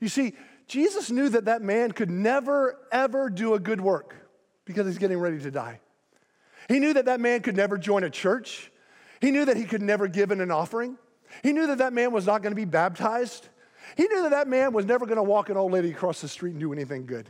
You 0.00 0.08
see, 0.08 0.34
Jesus 0.66 1.10
knew 1.10 1.28
that 1.30 1.46
that 1.46 1.62
man 1.62 1.92
could 1.92 2.10
never, 2.10 2.78
ever 2.92 3.30
do 3.30 3.54
a 3.54 3.58
good 3.58 3.80
work 3.80 4.14
because 4.64 4.86
he's 4.86 4.98
getting 4.98 5.18
ready 5.18 5.38
to 5.40 5.50
die. 5.50 5.80
He 6.68 6.78
knew 6.78 6.92
that 6.92 7.06
that 7.06 7.20
man 7.20 7.40
could 7.40 7.56
never 7.56 7.78
join 7.78 8.04
a 8.04 8.10
church. 8.10 8.70
He 9.20 9.30
knew 9.30 9.46
that 9.46 9.56
he 9.56 9.64
could 9.64 9.82
never 9.82 10.06
give 10.06 10.30
in 10.30 10.40
an 10.40 10.50
offering. 10.50 10.98
He 11.42 11.52
knew 11.52 11.66
that 11.66 11.78
that 11.78 11.92
man 11.92 12.12
was 12.12 12.26
not 12.26 12.42
going 12.42 12.52
to 12.52 12.56
be 12.56 12.64
baptized. 12.64 13.48
He 13.96 14.04
knew 14.04 14.22
that 14.22 14.30
that 14.30 14.48
man 14.48 14.72
was 14.72 14.84
never 14.84 15.06
going 15.06 15.16
to 15.16 15.22
walk 15.22 15.48
an 15.48 15.56
old 15.56 15.72
lady 15.72 15.90
across 15.90 16.20
the 16.20 16.28
street 16.28 16.52
and 16.52 16.60
do 16.60 16.72
anything 16.72 17.06
good. 17.06 17.28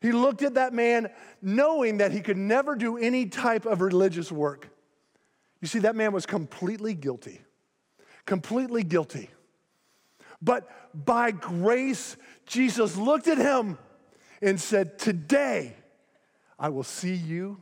He 0.00 0.12
looked 0.12 0.42
at 0.42 0.54
that 0.54 0.72
man 0.72 1.10
knowing 1.42 1.98
that 1.98 2.12
he 2.12 2.20
could 2.20 2.36
never 2.36 2.76
do 2.76 2.96
any 2.96 3.26
type 3.26 3.66
of 3.66 3.80
religious 3.80 4.30
work. 4.30 4.68
You 5.60 5.68
see, 5.68 5.80
that 5.80 5.96
man 5.96 6.12
was 6.12 6.24
completely 6.24 6.94
guilty. 6.94 7.40
Completely 8.24 8.84
guilty. 8.84 9.30
But 10.40 10.68
by 10.94 11.32
grace, 11.32 12.16
Jesus 12.46 12.96
looked 12.96 13.26
at 13.26 13.38
him 13.38 13.78
and 14.40 14.60
said, 14.60 14.98
Today 14.98 15.74
I 16.58 16.68
will 16.68 16.84
see 16.84 17.14
you 17.14 17.60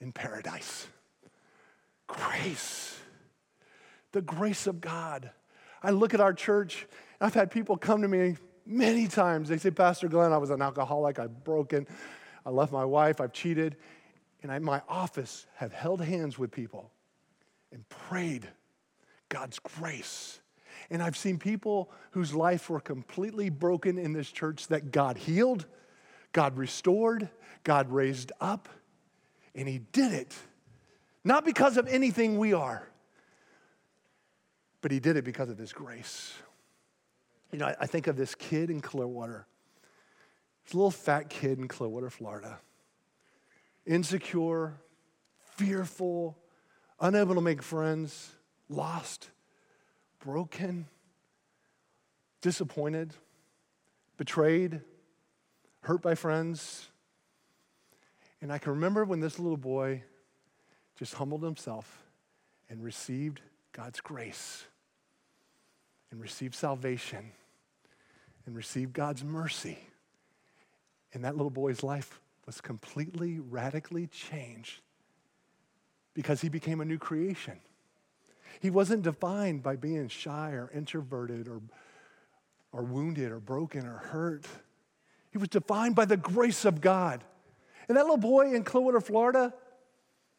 in 0.00 0.12
paradise. 0.12 0.88
Grace. 2.08 2.91
The 4.12 4.22
grace 4.22 4.66
of 4.66 4.80
God. 4.80 5.30
I 5.82 5.90
look 5.90 6.14
at 6.14 6.20
our 6.20 6.32
church, 6.32 6.86
I've 7.20 7.34
had 7.34 7.50
people 7.50 7.76
come 7.76 8.02
to 8.02 8.08
me 8.08 8.36
many 8.64 9.08
times. 9.08 9.48
They 9.48 9.58
say, 9.58 9.70
Pastor 9.70 10.08
Glenn, 10.08 10.32
I 10.32 10.38
was 10.38 10.50
an 10.50 10.62
alcoholic, 10.62 11.18
I've 11.18 11.44
broken, 11.44 11.86
I 12.46 12.50
left 12.50 12.72
my 12.72 12.84
wife, 12.84 13.20
I've 13.20 13.32
cheated. 13.32 13.76
And 14.42 14.50
I, 14.50 14.58
my 14.58 14.82
office 14.88 15.46
have 15.54 15.72
held 15.72 16.00
hands 16.00 16.38
with 16.38 16.50
people 16.50 16.90
and 17.72 17.88
prayed 17.88 18.48
God's 19.28 19.58
grace. 19.58 20.40
And 20.90 21.02
I've 21.02 21.16
seen 21.16 21.38
people 21.38 21.90
whose 22.10 22.34
life 22.34 22.68
were 22.68 22.80
completely 22.80 23.50
broken 23.50 23.98
in 23.98 24.12
this 24.12 24.30
church 24.30 24.68
that 24.68 24.90
God 24.90 25.16
healed, 25.16 25.66
God 26.32 26.56
restored, 26.56 27.30
God 27.64 27.90
raised 27.90 28.32
up, 28.40 28.68
and 29.54 29.68
He 29.68 29.78
did 29.78 30.12
it. 30.12 30.34
Not 31.24 31.44
because 31.44 31.76
of 31.76 31.86
anything 31.86 32.36
we 32.36 32.52
are, 32.52 32.88
but 34.82 34.90
He 34.90 35.00
did 35.00 35.16
it 35.16 35.24
because 35.24 35.48
of 35.48 35.56
His 35.56 35.72
grace. 35.72 36.34
You 37.52 37.58
know, 37.58 37.66
I, 37.66 37.76
I 37.80 37.86
think 37.86 38.08
of 38.08 38.16
this 38.16 38.34
kid 38.34 38.68
in 38.68 38.80
Clearwater, 38.80 39.46
this 40.64 40.74
little 40.74 40.90
fat 40.90 41.30
kid 41.30 41.58
in 41.58 41.68
Clearwater, 41.68 42.10
Florida, 42.10 42.58
insecure, 43.86 44.74
fearful, 45.56 46.36
unable 47.00 47.34
to 47.34 47.40
make 47.40 47.62
friends, 47.62 48.32
lost, 48.68 49.30
broken, 50.18 50.86
disappointed, 52.40 53.12
betrayed, 54.16 54.80
hurt 55.82 56.02
by 56.02 56.14
friends. 56.14 56.88
And 58.40 58.52
I 58.52 58.58
can 58.58 58.72
remember 58.72 59.04
when 59.04 59.20
this 59.20 59.38
little 59.38 59.56
boy 59.56 60.02
just 60.96 61.14
humbled 61.14 61.42
himself 61.42 62.02
and 62.68 62.82
received 62.82 63.40
God's 63.72 64.00
grace 64.00 64.64
and 66.12 66.20
receive 66.20 66.54
salvation 66.54 67.32
and 68.46 68.54
receive 68.54 68.92
God's 68.92 69.24
mercy. 69.24 69.78
And 71.12 71.24
that 71.24 71.36
little 71.36 71.50
boy's 71.50 71.82
life 71.82 72.20
was 72.46 72.60
completely, 72.60 73.40
radically 73.40 74.06
changed 74.06 74.80
because 76.14 76.42
he 76.42 76.48
became 76.48 76.80
a 76.80 76.84
new 76.84 76.98
creation. 76.98 77.58
He 78.60 78.70
wasn't 78.70 79.02
defined 79.02 79.62
by 79.62 79.76
being 79.76 80.08
shy 80.08 80.50
or 80.50 80.70
introverted 80.74 81.48
or, 81.48 81.62
or 82.72 82.82
wounded 82.82 83.32
or 83.32 83.40
broken 83.40 83.86
or 83.86 83.96
hurt. 83.96 84.46
He 85.30 85.38
was 85.38 85.48
defined 85.48 85.94
by 85.94 86.04
the 86.04 86.18
grace 86.18 86.64
of 86.64 86.80
God. 86.80 87.24
And 87.88 87.96
that 87.96 88.02
little 88.02 88.18
boy 88.18 88.52
in 88.52 88.64
Clearwater, 88.64 89.00
Florida, 89.00 89.54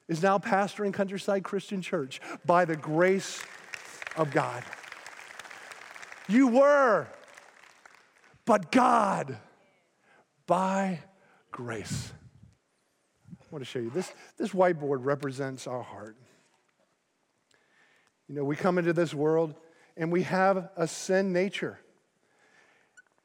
is 0.08 0.22
now 0.22 0.38
pastoring 0.38 0.94
Countryside 0.94 1.44
Christian 1.44 1.82
Church 1.82 2.22
by 2.46 2.66
the 2.66 2.76
grace 2.76 3.44
of 4.16 4.32
God. 4.32 4.64
You 6.28 6.48
were 6.48 7.08
but 8.46 8.72
God 8.72 9.38
by 10.48 11.00
grace. 11.52 12.12
I 13.32 13.46
want 13.52 13.64
to 13.64 13.70
show 13.70 13.80
you 13.80 13.90
this. 13.90 14.12
This 14.38 14.50
whiteboard 14.50 15.06
represents 15.06 15.68
our 15.68 15.84
heart. 15.84 16.18
You 18.28 18.36
know, 18.36 18.44
we 18.44 18.56
come 18.56 18.78
into 18.78 18.94
this 18.94 19.14
world 19.14 19.54
and 19.96 20.12
we 20.12 20.24
have 20.24 20.70
a 20.76 20.88
sin 20.88 21.34
nature. 21.34 21.80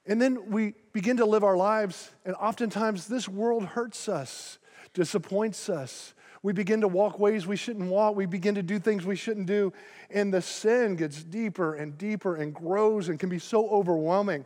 And 0.07 0.21
then 0.21 0.51
we 0.51 0.75
begin 0.93 1.19
to 1.19 1.27
live 1.27 1.45
our 1.45 1.57
lives, 1.57 2.11
and 2.25 2.35
oftentimes 2.37 3.09
this 3.09 3.29
world 3.29 3.65
hurts 3.65 4.09
us, 4.09 4.59
disappoints 4.95 5.69
us. 5.69 6.15
We 6.43 6.53
begin 6.53 6.83
to 6.83 6.89
walk 6.89 7.19
ways 7.19 7.47
we 7.47 7.57
shouldn't 7.57 7.91
walk. 7.91 8.15
We 8.15 8.27
begin 8.27 8.55
to 8.55 8.63
do 8.63 8.79
things 8.79 9.05
we 9.05 9.17
shouldn't 9.17 9.47
do. 9.47 9.73
And 10.11 10.33
the 10.33 10.41
sin 10.41 10.97
gets 10.97 11.23
deeper 11.23 11.75
and 11.75 11.99
deeper 11.99 12.37
and 12.37 12.55
grows 12.55 13.09
and 13.09 13.19
can 13.19 13.29
be 13.29 13.39
so 13.39 13.69
overwhelming. 13.69 14.45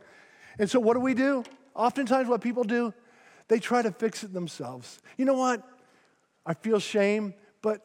And 0.57 0.69
so, 0.69 0.79
what 0.79 0.95
do 0.95 0.99
we 0.99 1.13
do? 1.13 1.43
Oftentimes, 1.75 2.27
what 2.27 2.41
people 2.41 2.63
do, 2.63 2.93
they 3.47 3.59
try 3.59 3.81
to 3.81 3.91
fix 3.91 4.23
it 4.23 4.33
themselves. 4.33 4.99
You 5.17 5.25
know 5.25 5.33
what? 5.33 5.63
I 6.45 6.53
feel 6.53 6.79
shame, 6.79 7.33
but 7.61 7.81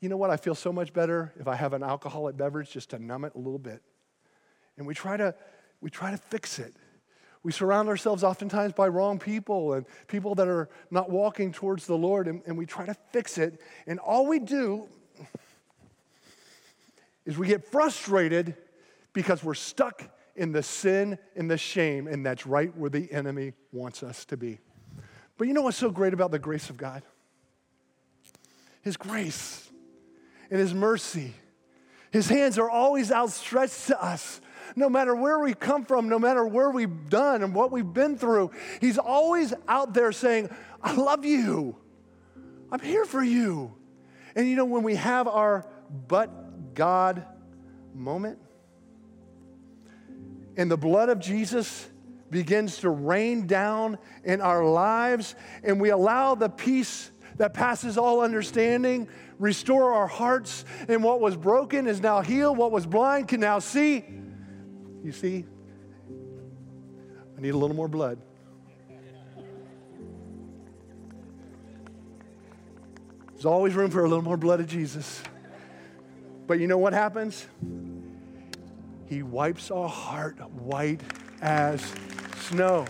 you 0.00 0.08
know 0.08 0.16
what? 0.16 0.30
I 0.30 0.36
feel 0.36 0.54
so 0.54 0.72
much 0.72 0.92
better 0.92 1.32
if 1.38 1.48
I 1.48 1.54
have 1.54 1.72
an 1.72 1.82
alcoholic 1.82 2.36
beverage 2.36 2.70
just 2.70 2.90
to 2.90 2.98
numb 2.98 3.24
it 3.24 3.32
a 3.34 3.38
little 3.38 3.58
bit. 3.58 3.82
And 4.76 4.86
we 4.86 4.94
try 4.94 5.16
to, 5.16 5.34
we 5.80 5.90
try 5.90 6.10
to 6.10 6.18
fix 6.18 6.58
it. 6.58 6.74
We 7.46 7.52
surround 7.52 7.88
ourselves 7.88 8.24
oftentimes 8.24 8.72
by 8.72 8.88
wrong 8.88 9.20
people 9.20 9.74
and 9.74 9.86
people 10.08 10.34
that 10.34 10.48
are 10.48 10.68
not 10.90 11.10
walking 11.10 11.52
towards 11.52 11.86
the 11.86 11.96
Lord, 11.96 12.26
and, 12.26 12.42
and 12.44 12.58
we 12.58 12.66
try 12.66 12.84
to 12.84 12.94
fix 13.12 13.38
it. 13.38 13.60
And 13.86 14.00
all 14.00 14.26
we 14.26 14.40
do 14.40 14.88
is 17.24 17.38
we 17.38 17.46
get 17.46 17.64
frustrated 17.70 18.56
because 19.12 19.44
we're 19.44 19.54
stuck 19.54 20.02
in 20.34 20.50
the 20.50 20.64
sin 20.64 21.20
and 21.36 21.48
the 21.48 21.56
shame, 21.56 22.08
and 22.08 22.26
that's 22.26 22.48
right 22.48 22.76
where 22.76 22.90
the 22.90 23.12
enemy 23.12 23.52
wants 23.70 24.02
us 24.02 24.24
to 24.24 24.36
be. 24.36 24.58
But 25.38 25.46
you 25.46 25.54
know 25.54 25.62
what's 25.62 25.78
so 25.78 25.92
great 25.92 26.14
about 26.14 26.32
the 26.32 26.40
grace 26.40 26.68
of 26.68 26.76
God? 26.76 27.04
His 28.82 28.96
grace 28.96 29.70
and 30.50 30.58
His 30.58 30.74
mercy. 30.74 31.32
His 32.10 32.28
hands 32.28 32.58
are 32.58 32.68
always 32.68 33.12
outstretched 33.12 33.86
to 33.86 34.02
us. 34.02 34.40
No 34.74 34.88
matter 34.88 35.14
where 35.14 35.38
we 35.38 35.54
come 35.54 35.84
from, 35.84 36.08
no 36.08 36.18
matter 36.18 36.46
where 36.46 36.70
we've 36.70 37.08
done 37.08 37.42
and 37.42 37.54
what 37.54 37.70
we've 37.70 37.92
been 37.92 38.18
through, 38.18 38.50
He's 38.80 38.98
always 38.98 39.54
out 39.68 39.94
there 39.94 40.12
saying, 40.12 40.50
I 40.82 40.94
love 40.94 41.24
you. 41.24 41.76
I'm 42.70 42.80
here 42.80 43.04
for 43.04 43.22
you. 43.22 43.74
And 44.34 44.48
you 44.48 44.56
know, 44.56 44.64
when 44.64 44.82
we 44.82 44.96
have 44.96 45.28
our 45.28 45.66
but 46.08 46.74
God 46.74 47.24
moment, 47.94 48.38
and 50.56 50.70
the 50.70 50.76
blood 50.76 51.08
of 51.10 51.20
Jesus 51.20 51.88
begins 52.30 52.78
to 52.78 52.90
rain 52.90 53.46
down 53.46 53.98
in 54.24 54.40
our 54.40 54.64
lives, 54.64 55.34
and 55.62 55.80
we 55.80 55.90
allow 55.90 56.34
the 56.34 56.48
peace 56.48 57.10
that 57.36 57.54
passes 57.54 57.98
all 57.98 58.20
understanding 58.20 59.08
restore 59.38 59.92
our 59.92 60.06
hearts, 60.06 60.64
and 60.88 61.02
what 61.02 61.20
was 61.20 61.36
broken 61.36 61.86
is 61.86 62.00
now 62.00 62.20
healed, 62.20 62.56
what 62.56 62.72
was 62.72 62.86
blind 62.86 63.28
can 63.28 63.40
now 63.40 63.58
see. 63.58 64.04
You 65.06 65.12
see, 65.12 65.44
I 67.38 67.40
need 67.40 67.50
a 67.50 67.56
little 67.56 67.76
more 67.76 67.86
blood. 67.86 68.18
There's 73.30 73.46
always 73.46 73.74
room 73.74 73.92
for 73.92 74.00
a 74.00 74.08
little 74.08 74.24
more 74.24 74.36
blood 74.36 74.58
of 74.58 74.66
Jesus. 74.66 75.22
But 76.48 76.58
you 76.58 76.66
know 76.66 76.78
what 76.78 76.92
happens? 76.92 77.46
He 79.06 79.22
wipes 79.22 79.70
our 79.70 79.88
heart 79.88 80.40
white 80.50 81.02
as 81.40 81.88
snow. 82.48 82.84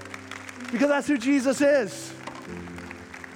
Because 0.72 0.88
that's 0.88 1.06
who 1.06 1.18
Jesus 1.18 1.60
is. 1.60 2.12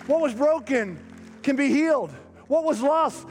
What 0.07 0.23
was 0.23 0.33
broken 0.33 0.99
can 1.43 1.55
be 1.55 1.69
healed. 1.69 2.13
What 2.47 2.65
was 2.65 2.81
lost 2.81 3.27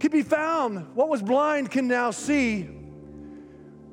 can 0.00 0.10
be 0.10 0.22
found. 0.22 0.94
What 0.94 1.10
was 1.10 1.20
blind 1.20 1.70
can 1.70 1.86
now 1.86 2.12
see. 2.12 2.70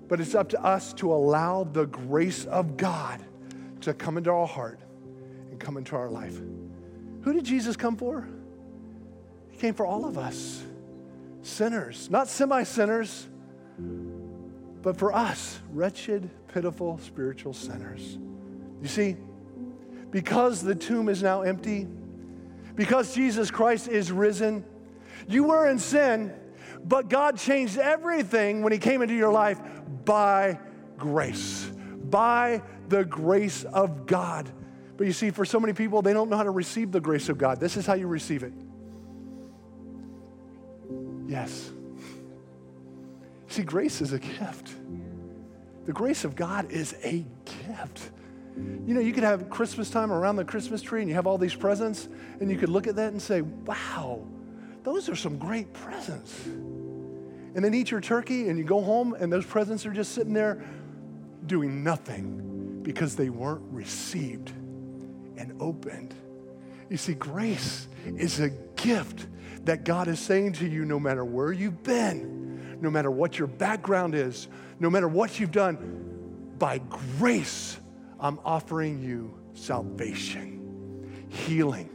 But 0.07 0.19
it's 0.19 0.35
up 0.35 0.49
to 0.49 0.63
us 0.63 0.93
to 0.95 1.13
allow 1.13 1.63
the 1.63 1.85
grace 1.85 2.45
of 2.45 2.77
God 2.77 3.23
to 3.81 3.93
come 3.93 4.17
into 4.17 4.31
our 4.31 4.47
heart 4.47 4.79
and 5.49 5.59
come 5.59 5.77
into 5.77 5.95
our 5.95 6.09
life. 6.09 6.39
Who 7.21 7.33
did 7.33 7.45
Jesus 7.45 7.75
come 7.75 7.95
for? 7.95 8.27
He 9.49 9.57
came 9.57 9.73
for 9.73 9.85
all 9.85 10.05
of 10.05 10.17
us 10.17 10.63
sinners, 11.41 12.09
not 12.09 12.27
semi 12.27 12.63
sinners 12.63 13.27
but 14.83 14.97
for 14.97 15.15
us, 15.15 15.59
wretched, 15.71 16.29
pitiful 16.53 16.99
spiritual 16.99 17.53
sinners. 17.53 18.19
You 18.81 18.87
see, 18.87 19.15
because 20.11 20.61
the 20.61 20.75
tomb 20.75 21.09
is 21.09 21.23
now 21.23 21.41
empty, 21.41 21.87
because 22.75 23.15
Jesus 23.15 23.49
Christ 23.49 23.87
is 23.87 24.11
risen, 24.11 24.65
you 25.27 25.45
were 25.45 25.69
in 25.69 25.79
sin, 25.79 26.33
but 26.83 27.09
God 27.09 27.37
changed 27.37 27.77
everything 27.77 28.61
when 28.61 28.73
He 28.73 28.77
came 28.77 29.01
into 29.01 29.15
your 29.15 29.31
life 29.31 29.59
by 30.05 30.59
grace, 30.97 31.71
by 32.09 32.61
the 32.89 33.05
grace 33.05 33.63
of 33.63 34.05
God. 34.05 34.49
But 34.97 35.07
you 35.07 35.13
see, 35.13 35.31
for 35.31 35.45
so 35.45 35.59
many 35.59 35.73
people, 35.73 36.01
they 36.01 36.13
don't 36.13 36.29
know 36.29 36.37
how 36.37 36.43
to 36.43 36.51
receive 36.51 36.91
the 36.91 37.01
grace 37.01 37.29
of 37.29 37.37
God. 37.37 37.59
This 37.59 37.77
is 37.77 37.85
how 37.85 37.93
you 37.93 38.07
receive 38.07 38.43
it. 38.43 38.53
Yes. 41.27 41.71
See, 43.47 43.63
grace 43.63 44.01
is 44.01 44.13
a 44.13 44.19
gift. 44.19 44.71
The 45.85 45.93
grace 45.93 46.23
of 46.25 46.35
God 46.35 46.71
is 46.71 46.95
a 47.03 47.25
gift. 47.45 48.11
You 48.55 48.93
know, 48.93 48.99
you 48.99 49.13
could 49.13 49.23
have 49.23 49.49
Christmas 49.49 49.89
time 49.89 50.11
around 50.11 50.35
the 50.35 50.45
Christmas 50.45 50.81
tree 50.81 51.01
and 51.01 51.09
you 51.09 51.15
have 51.15 51.25
all 51.25 51.37
these 51.37 51.55
presents, 51.55 52.07
and 52.39 52.51
you 52.51 52.57
could 52.57 52.69
look 52.69 52.87
at 52.87 52.95
that 52.97 53.11
and 53.11 53.21
say, 53.21 53.41
wow, 53.41 54.25
those 54.83 55.09
are 55.09 55.15
some 55.15 55.37
great 55.37 55.73
presents. 55.73 56.47
And 57.55 57.63
then 57.63 57.73
eat 57.73 57.91
your 57.91 58.01
turkey 58.01 58.49
and 58.49 58.57
you 58.57 58.63
go 58.63 58.81
home, 58.81 59.13
and 59.13 59.31
those 59.31 59.45
presents 59.45 59.85
are 59.85 59.91
just 59.91 60.13
sitting 60.13 60.33
there 60.33 60.63
doing 61.45 61.83
nothing 61.83 62.81
because 62.83 63.15
they 63.15 63.29
weren't 63.29 63.63
received 63.71 64.49
and 65.37 65.55
opened. 65.59 66.13
You 66.89 66.97
see, 66.97 67.13
grace 67.13 67.87
is 68.05 68.39
a 68.39 68.49
gift 68.49 69.27
that 69.65 69.83
God 69.83 70.07
is 70.07 70.19
saying 70.19 70.53
to 70.53 70.67
you 70.67 70.85
no 70.85 70.99
matter 70.99 71.23
where 71.23 71.51
you've 71.51 71.83
been, 71.83 72.77
no 72.81 72.89
matter 72.89 73.09
what 73.09 73.39
your 73.39 73.47
background 73.47 74.15
is, 74.15 74.47
no 74.79 74.89
matter 74.89 75.07
what 75.07 75.39
you've 75.39 75.51
done, 75.51 76.55
by 76.59 76.79
grace, 77.17 77.77
I'm 78.19 78.39
offering 78.45 79.01
you 79.01 79.33
salvation, 79.53 81.27
healing, 81.29 81.89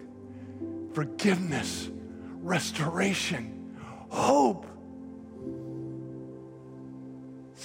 forgiveness, 0.92 1.90
restoration, 2.40 3.76
hope. 4.08 4.66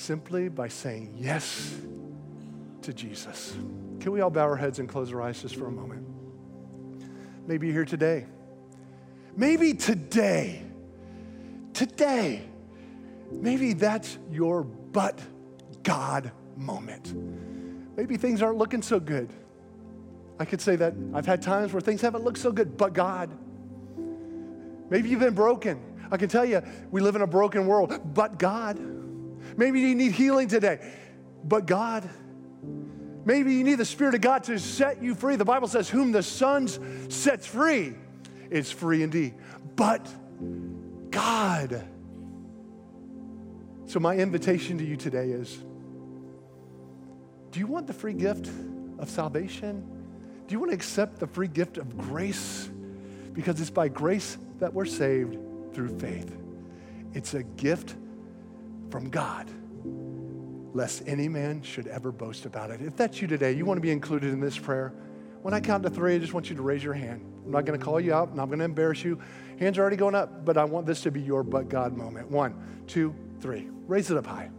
Simply 0.03 0.49
by 0.49 0.67
saying 0.67 1.15
yes 1.17 1.73
to 2.81 2.93
Jesus. 2.93 3.55
Can 4.01 4.11
we 4.11 4.19
all 4.19 4.29
bow 4.29 4.41
our 4.41 4.57
heads 4.57 4.79
and 4.79 4.89
close 4.89 5.13
our 5.13 5.21
eyes 5.21 5.41
just 5.41 5.55
for 5.55 5.67
a 5.67 5.71
moment? 5.71 6.05
Maybe 7.47 7.67
you're 7.67 7.73
here 7.73 7.85
today. 7.85 8.25
Maybe 9.37 9.73
today, 9.73 10.61
today, 11.71 12.43
maybe 13.31 13.71
that's 13.71 14.17
your 14.29 14.65
but 14.65 15.17
God 15.83 16.33
moment. 16.57 17.13
Maybe 17.95 18.17
things 18.17 18.41
aren't 18.41 18.57
looking 18.57 18.81
so 18.81 18.99
good. 18.99 19.31
I 20.37 20.43
could 20.43 20.59
say 20.59 20.75
that 20.75 20.95
I've 21.13 21.25
had 21.25 21.41
times 21.41 21.71
where 21.71 21.79
things 21.79 22.01
haven't 22.01 22.25
looked 22.25 22.39
so 22.39 22.51
good, 22.51 22.75
but 22.75 22.91
God. 22.91 23.31
Maybe 24.89 25.07
you've 25.07 25.21
been 25.21 25.33
broken. 25.33 25.81
I 26.11 26.17
can 26.17 26.27
tell 26.27 26.43
you, 26.43 26.61
we 26.91 26.99
live 26.99 27.15
in 27.15 27.21
a 27.21 27.27
broken 27.27 27.67
world, 27.67 27.97
but 28.13 28.37
God. 28.37 28.93
Maybe 29.57 29.81
you 29.81 29.95
need 29.95 30.11
healing 30.11 30.47
today, 30.47 30.79
but 31.43 31.65
God. 31.65 32.09
Maybe 33.25 33.53
you 33.53 33.63
need 33.63 33.75
the 33.75 33.85
Spirit 33.85 34.15
of 34.15 34.21
God 34.21 34.43
to 34.45 34.59
set 34.59 35.01
you 35.01 35.15
free. 35.15 35.37
The 35.37 35.45
Bible 35.45 35.67
says, 35.67 35.89
Whom 35.89 36.11
the 36.11 36.23
Son 36.23 36.67
sets 37.09 37.47
free 37.47 37.93
is 38.49 38.71
free 38.71 39.01
indeed. 39.01 39.35
But 39.75 40.09
God. 41.09 41.85
So, 43.85 43.99
my 43.99 44.15
invitation 44.15 44.77
to 44.79 44.83
you 44.83 44.97
today 44.97 45.29
is 45.29 45.57
do 47.51 47.59
you 47.59 47.67
want 47.67 47.87
the 47.87 47.93
free 47.93 48.13
gift 48.13 48.49
of 48.97 49.09
salvation? 49.09 49.87
Do 50.47 50.53
you 50.53 50.59
want 50.59 50.71
to 50.71 50.75
accept 50.75 51.19
the 51.19 51.27
free 51.27 51.47
gift 51.47 51.77
of 51.77 51.97
grace? 51.97 52.69
Because 53.31 53.61
it's 53.61 53.69
by 53.69 53.87
grace 53.87 54.37
that 54.59 54.73
we're 54.73 54.85
saved 54.85 55.37
through 55.73 55.99
faith. 55.99 56.35
It's 57.13 57.35
a 57.35 57.43
gift 57.43 57.95
from 58.93 59.09
God, 59.09 59.49
lest 60.75 61.01
any 61.07 61.27
man 61.27 61.63
should 61.63 61.87
ever 61.87 62.11
boast 62.11 62.45
about 62.45 62.69
it. 62.69 62.79
If 62.79 62.95
that's 62.95 63.19
you 63.23 63.27
today, 63.27 63.51
you 63.51 63.65
want 63.65 63.77
to 63.77 63.81
be 63.81 63.89
included 63.89 64.31
in 64.31 64.39
this 64.39 64.55
prayer. 64.55 64.93
When 65.41 65.51
I 65.51 65.61
count 65.61 65.81
to 65.81 65.89
three, 65.89 66.13
I 66.13 66.19
just 66.19 66.35
want 66.35 66.47
you 66.47 66.55
to 66.55 66.61
raise 66.61 66.83
your 66.83 66.93
hand. 66.93 67.25
I'm 67.43 67.51
not 67.51 67.65
going 67.65 67.77
to 67.77 67.83
call 67.83 67.99
you 67.99 68.13
out, 68.13 68.29
I'm 68.29 68.35
not 68.35 68.45
going 68.49 68.59
to 68.59 68.65
embarrass 68.65 69.03
you. 69.03 69.19
Hands 69.59 69.75
are 69.79 69.81
already 69.81 69.95
going 69.95 70.13
up, 70.13 70.45
but 70.45 70.57
I 70.57 70.65
want 70.65 70.85
this 70.85 71.01
to 71.01 71.11
be 71.11 71.21
your 71.21 71.41
but 71.41 71.69
God 71.69 71.97
moment. 71.97 72.29
One, 72.29 72.53
two, 72.85 73.15
three. 73.39 73.67
Raise 73.87 74.11
it 74.11 74.17
up 74.17 74.27
high. 74.27 74.51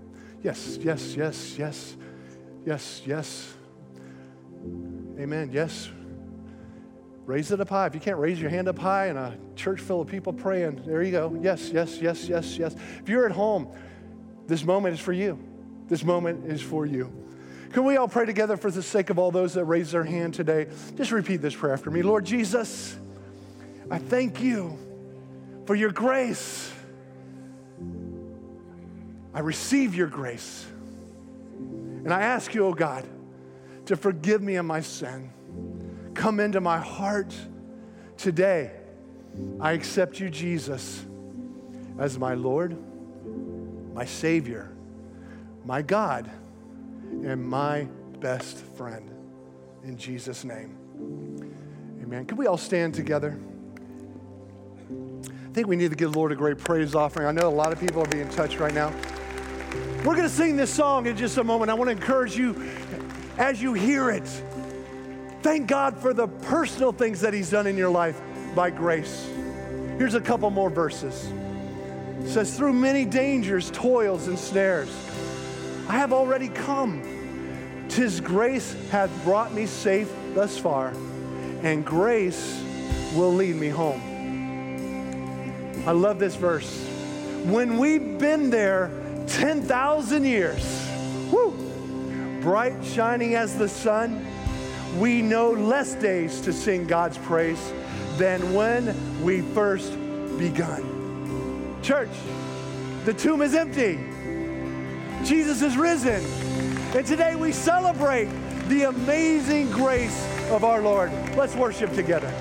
Yes, 0.43 0.79
yes, 0.81 1.15
yes, 1.15 1.57
yes. 1.57 1.97
Yes, 2.67 3.03
yes. 3.07 3.55
Amen. 5.17 5.51
Yes. 5.53 5.91
Raise 7.25 7.53
it 7.53 7.61
up 7.61 7.69
high. 7.69 7.87
If 7.87 7.95
you 7.95 8.01
can't 8.01 8.19
raise 8.19 8.41
your 8.41 8.51
hand 8.51 8.67
up 8.67 8.81
high 8.81 9.11
in 9.11 9.17
a 9.17 9.39
church 9.55 9.81
full 9.81 10.01
of 10.01 10.09
people 10.09 10.33
praying, 10.33 10.83
there 10.85 11.05
you 11.05 11.13
go. 11.13 11.39
Yes, 11.41 11.71
yes, 11.71 11.99
yes, 12.01 12.29
yes, 12.29 12.59
yes. 12.59 12.75
If 12.99 13.09
you're 13.09 13.27
at 13.27 13.33
home, 13.33 13.73
this 14.47 14.65
moment 14.65 14.95
is 14.95 15.01
for 15.01 15.13
you. 15.13 15.39
This 15.89 16.05
moment 16.05 16.47
is 16.51 16.63
for 16.63 16.87
you. 16.87 17.13
Can 17.73 17.85
we 17.85 17.97
all 17.97 18.09
pray 18.09 18.25
together 18.25 18.57
for 18.57 18.71
the 18.71 18.83
sake 18.83 19.11
of 19.11 19.19
all 19.19 19.31
those 19.31 19.55
that 19.55 19.65
raise 19.65 19.91
their 19.91 20.05
hand 20.05 20.35
today? 20.35 20.69
Just 20.97 21.11
repeat 21.11 21.39
this 21.39 21.55
prayer 21.55 21.73
after 21.73 21.91
me. 21.91 22.03
Lord 22.03 22.25
Jesus, 22.25 22.97
I 23.91 23.99
thank 23.99 24.41
you 24.41 24.79
for 25.67 25.75
your 25.75 25.91
grace. 25.91 26.73
I 29.35 29.41
receive 29.41 29.95
your 29.95 30.07
grace. 30.07 30.67
And 31.59 32.13
I 32.13 32.23
ask 32.23 32.55
you, 32.55 32.67
oh 32.67 32.75
God, 32.75 33.05
to 33.87 33.97
forgive 33.97 34.41
me 34.41 34.55
of 34.57 34.67
my 34.67 34.81
sin. 34.81 35.31
Come 36.15 36.39
into 36.39 36.61
my 36.61 36.79
heart 36.79 37.35
today. 38.17 38.71
I 39.61 39.73
accept 39.73 40.21
you, 40.21 40.31
Jesus, 40.31 41.05
as 41.99 42.19
my 42.19 42.35
Lord, 42.35 42.77
my 43.95 44.05
Savior, 44.05 44.71
my 45.65 45.81
God, 45.81 46.29
and 47.11 47.43
my 47.43 47.89
best 48.21 48.59
friend. 48.59 49.11
In 49.85 49.97
Jesus' 49.97 50.45
name. 50.45 50.77
Amen. 52.03 52.27
Can 52.27 52.37
we 52.37 52.47
all 52.47 52.59
stand 52.59 52.95
together? 52.95 53.39
I 54.91 55.53
think 55.55 55.69
we 55.69 55.77
need 55.77 55.91
to 55.91 55.97
give 55.97 56.13
the 56.13 56.19
Lord 56.19 56.33
a 56.33 56.35
great 56.35 56.59
praise 56.59 56.95
offering. 56.97 57.29
I 57.29 57.33
know 57.33 57.47
a 57.47 57.49
lot 57.49 57.73
of 57.73 57.79
people 57.79 58.03
are 58.03 58.09
being 58.09 58.29
touched 58.31 58.59
right 58.59 58.75
now. 58.75 58.93
We're 59.99 60.17
going 60.17 60.23
to 60.23 60.29
sing 60.29 60.57
this 60.57 60.71
song 60.73 61.07
in 61.07 61.17
just 61.17 61.39
a 61.39 61.45
moment. 61.45 61.71
I 61.71 61.75
want 61.75 61.89
to 61.89 61.93
encourage 61.93 62.37
you 62.37 62.71
as 63.39 63.63
you 63.63 63.75
hear 63.75 64.11
it. 64.11 64.29
Thank 65.43 65.69
God 65.69 65.97
for 65.97 66.13
the 66.13 66.27
personal 66.27 66.91
things 66.93 67.21
that 67.21 67.33
He's 67.33 67.51
done 67.51 67.67
in 67.67 67.77
your 67.77 67.91
life 67.91 68.21
by 68.55 68.71
grace. 68.71 69.29
Here's 69.99 70.15
a 70.15 70.21
couple 70.21 70.51
more 70.51 70.71
verses. 70.71 71.29
Says, 72.27 72.57
Through 72.57 72.73
many 72.73 73.05
dangers, 73.05 73.71
toils, 73.71 74.29
and 74.29 74.39
snares, 74.39 74.89
I 75.89 75.93
have 75.99 76.13
already 76.13 76.49
come. 76.49 77.03
Tis 77.89 78.21
grace 78.21 78.75
hath 78.91 79.11
brought 79.25 79.53
me 79.53 79.67
safe 79.67 80.11
thus 80.35 80.59
far, 80.59 80.95
and 81.63 81.85
grace 81.85 82.61
will 83.15 83.33
lead 83.33 83.57
me 83.57 83.69
home. 83.69 84.01
I 85.87 85.93
love 85.93 86.19
this 86.19 86.35
verse. 86.35 86.83
When 87.45 87.77
we've 87.77 88.19
been 88.19 88.49
there, 88.51 88.91
10,000 89.27 90.25
years, 90.25 90.91
woo, 91.31 91.53
bright 92.41 92.83
shining 92.85 93.35
as 93.35 93.57
the 93.57 93.69
sun, 93.69 94.27
we 94.99 95.21
know 95.21 95.51
less 95.51 95.95
days 95.95 96.41
to 96.43 96.53
sing 96.53 96.87
God's 96.87 97.19
praise 97.19 97.73
than 98.17 98.55
when 98.55 99.23
we 99.23 99.43
first 99.43 99.93
begun. 100.39 101.04
Church, 101.85 102.09
the 103.05 103.13
tomb 103.13 103.43
is 103.43 103.55
empty. 103.55 103.99
Jesus 105.23 105.61
is 105.61 105.77
risen. 105.77 106.25
And 106.97 107.07
today 107.07 107.35
we 107.35 107.53
celebrate 107.53 108.31
the 108.69 108.85
amazing 108.85 109.71
grace 109.71 110.27
of 110.49 110.65
our 110.65 110.81
Lord. 110.81 111.13
Let's 111.37 111.55
worship 111.55 111.93
together. 111.93 112.33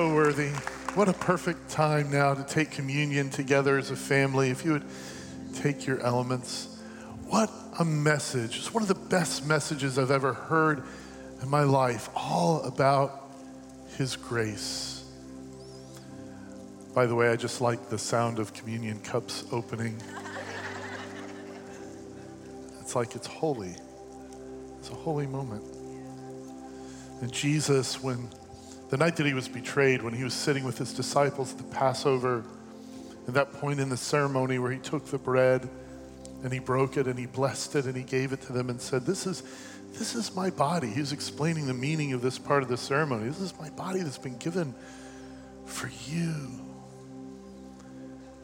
So 0.00 0.14
worthy. 0.14 0.48
What 0.94 1.10
a 1.10 1.12
perfect 1.12 1.68
time 1.68 2.10
now 2.10 2.32
to 2.32 2.42
take 2.42 2.70
communion 2.70 3.28
together 3.28 3.76
as 3.76 3.90
a 3.90 3.96
family. 3.96 4.48
If 4.48 4.64
you 4.64 4.72
would 4.72 4.86
take 5.52 5.86
your 5.86 6.00
elements. 6.00 6.80
What 7.28 7.50
a 7.78 7.84
message. 7.84 8.56
It's 8.56 8.72
one 8.72 8.82
of 8.82 8.88
the 8.88 8.94
best 8.94 9.46
messages 9.46 9.98
I've 9.98 10.10
ever 10.10 10.32
heard 10.32 10.82
in 11.42 11.50
my 11.50 11.64
life, 11.64 12.08
all 12.16 12.62
about 12.62 13.30
His 13.98 14.16
grace. 14.16 15.04
By 16.94 17.04
the 17.04 17.14
way, 17.14 17.28
I 17.28 17.36
just 17.36 17.60
like 17.60 17.90
the 17.90 17.98
sound 17.98 18.38
of 18.38 18.54
communion 18.54 19.00
cups 19.00 19.44
opening. 19.52 20.00
It's 22.80 22.96
like 22.96 23.14
it's 23.14 23.26
holy. 23.26 23.76
It's 24.78 24.88
a 24.88 24.94
holy 24.94 25.26
moment. 25.26 25.62
And 27.20 27.30
Jesus, 27.30 28.02
when 28.02 28.30
the 28.90 28.96
night 28.96 29.16
that 29.16 29.26
he 29.26 29.34
was 29.34 29.48
betrayed, 29.48 30.02
when 30.02 30.12
he 30.12 30.24
was 30.24 30.34
sitting 30.34 30.64
with 30.64 30.76
his 30.76 30.92
disciples 30.92 31.52
at 31.52 31.58
the 31.58 31.64
Passover, 31.64 32.44
at 33.28 33.34
that 33.34 33.52
point 33.52 33.78
in 33.78 33.88
the 33.88 33.96
ceremony 33.96 34.58
where 34.58 34.72
he 34.72 34.78
took 34.78 35.06
the 35.06 35.18
bread 35.18 35.68
and 36.42 36.52
he 36.52 36.58
broke 36.58 36.96
it 36.96 37.06
and 37.06 37.16
he 37.16 37.26
blessed 37.26 37.76
it 37.76 37.84
and 37.84 37.96
he 37.96 38.02
gave 38.02 38.32
it 38.32 38.40
to 38.42 38.52
them 38.52 38.68
and 38.68 38.80
said, 38.80 39.06
This 39.06 39.26
is, 39.26 39.44
this 39.92 40.16
is 40.16 40.34
my 40.34 40.50
body. 40.50 40.88
He 40.88 40.98
was 40.98 41.12
explaining 41.12 41.66
the 41.66 41.74
meaning 41.74 42.12
of 42.12 42.20
this 42.20 42.36
part 42.36 42.64
of 42.64 42.68
the 42.68 42.76
ceremony. 42.76 43.28
This 43.28 43.40
is 43.40 43.54
my 43.60 43.70
body 43.70 44.00
that's 44.00 44.18
been 44.18 44.38
given 44.38 44.74
for 45.66 45.88
you. 46.08 46.34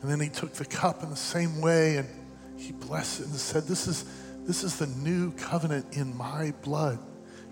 And 0.02 0.10
then 0.10 0.20
he 0.20 0.28
took 0.28 0.52
the 0.52 0.64
cup 0.64 1.02
in 1.02 1.10
the 1.10 1.16
same 1.16 1.60
way 1.60 1.96
and 1.96 2.08
he 2.56 2.70
blessed 2.70 3.20
it 3.20 3.26
and 3.26 3.34
said, 3.34 3.64
This 3.64 3.88
is, 3.88 4.04
this 4.44 4.62
is 4.62 4.76
the 4.76 4.86
new 4.86 5.32
covenant 5.32 5.96
in 5.96 6.16
my 6.16 6.54
blood. 6.62 7.00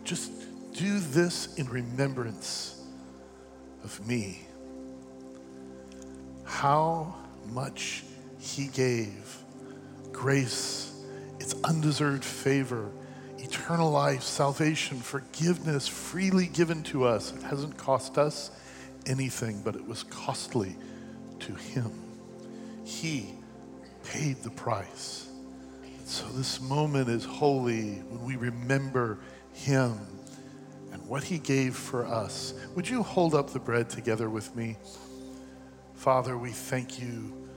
Just 0.05 0.31
do 0.75 1.01
this 1.01 1.55
in 1.57 1.69
remembrance 1.69 2.74
of 3.85 4.07
me. 4.07 4.41
How 6.45 7.15
much 7.53 8.03
he 8.41 8.67
gave. 8.69 9.39
Grace, 10.13 10.93
it's 11.41 11.55
undeserved 11.65 12.25
favor, 12.25 12.91
eternal 13.39 13.91
life, 13.91 14.23
salvation, 14.23 14.99
forgiveness 14.99 15.87
freely 15.87 16.47
given 16.47 16.83
to 16.85 17.05
us. 17.05 17.33
It 17.33 17.43
hasn't 17.43 17.77
cost 17.77 18.19
us 18.19 18.51
anything, 19.07 19.61
but 19.63 19.77
it 19.77 19.87
was 19.87 20.03
costly 20.05 20.77
to 21.41 21.55
him. 21.55 21.91
He 22.85 23.35
paid 24.05 24.37
the 24.43 24.51
price. 24.51 25.29
So 26.05 26.27
this 26.29 26.61
moment 26.61 27.09
is 27.09 27.25
holy 27.25 27.95
when 27.95 28.25
we 28.25 28.37
remember 28.37 29.19
him 29.53 29.99
what 31.03 31.25
he 31.25 31.39
gave 31.39 31.77
for 31.77 32.07
us. 32.07 32.55
Would 32.75 32.89
you 32.89 33.03
hold 33.03 33.35
up 33.35 33.51
the 33.51 33.59
bread 33.59 33.91
together 33.91 34.31
with 34.31 34.55
me? 34.55 34.77
Father, 35.95 36.37
we 36.37 36.51
thank 36.51 37.01
you 37.01 37.49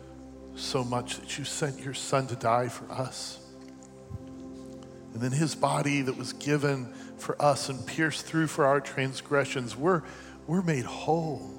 so 0.55 0.83
much 0.83 1.17
that 1.17 1.37
you 1.37 1.45
sent 1.45 1.79
your 1.79 1.93
son 1.93 2.27
to 2.27 2.35
die 2.35 2.67
for 2.67 2.91
us. 2.91 3.39
And 5.13 5.21
then 5.21 5.31
his 5.31 5.55
body 5.55 6.01
that 6.01 6.17
was 6.17 6.33
given 6.33 6.93
for 7.17 7.39
us 7.41 7.69
and 7.69 7.85
pierced 7.85 8.25
through 8.25 8.47
for 8.47 8.65
our 8.65 8.79
transgressions, 8.79 9.75
we're, 9.75 10.03
we're 10.45 10.61
made 10.61 10.85
whole. 10.85 11.51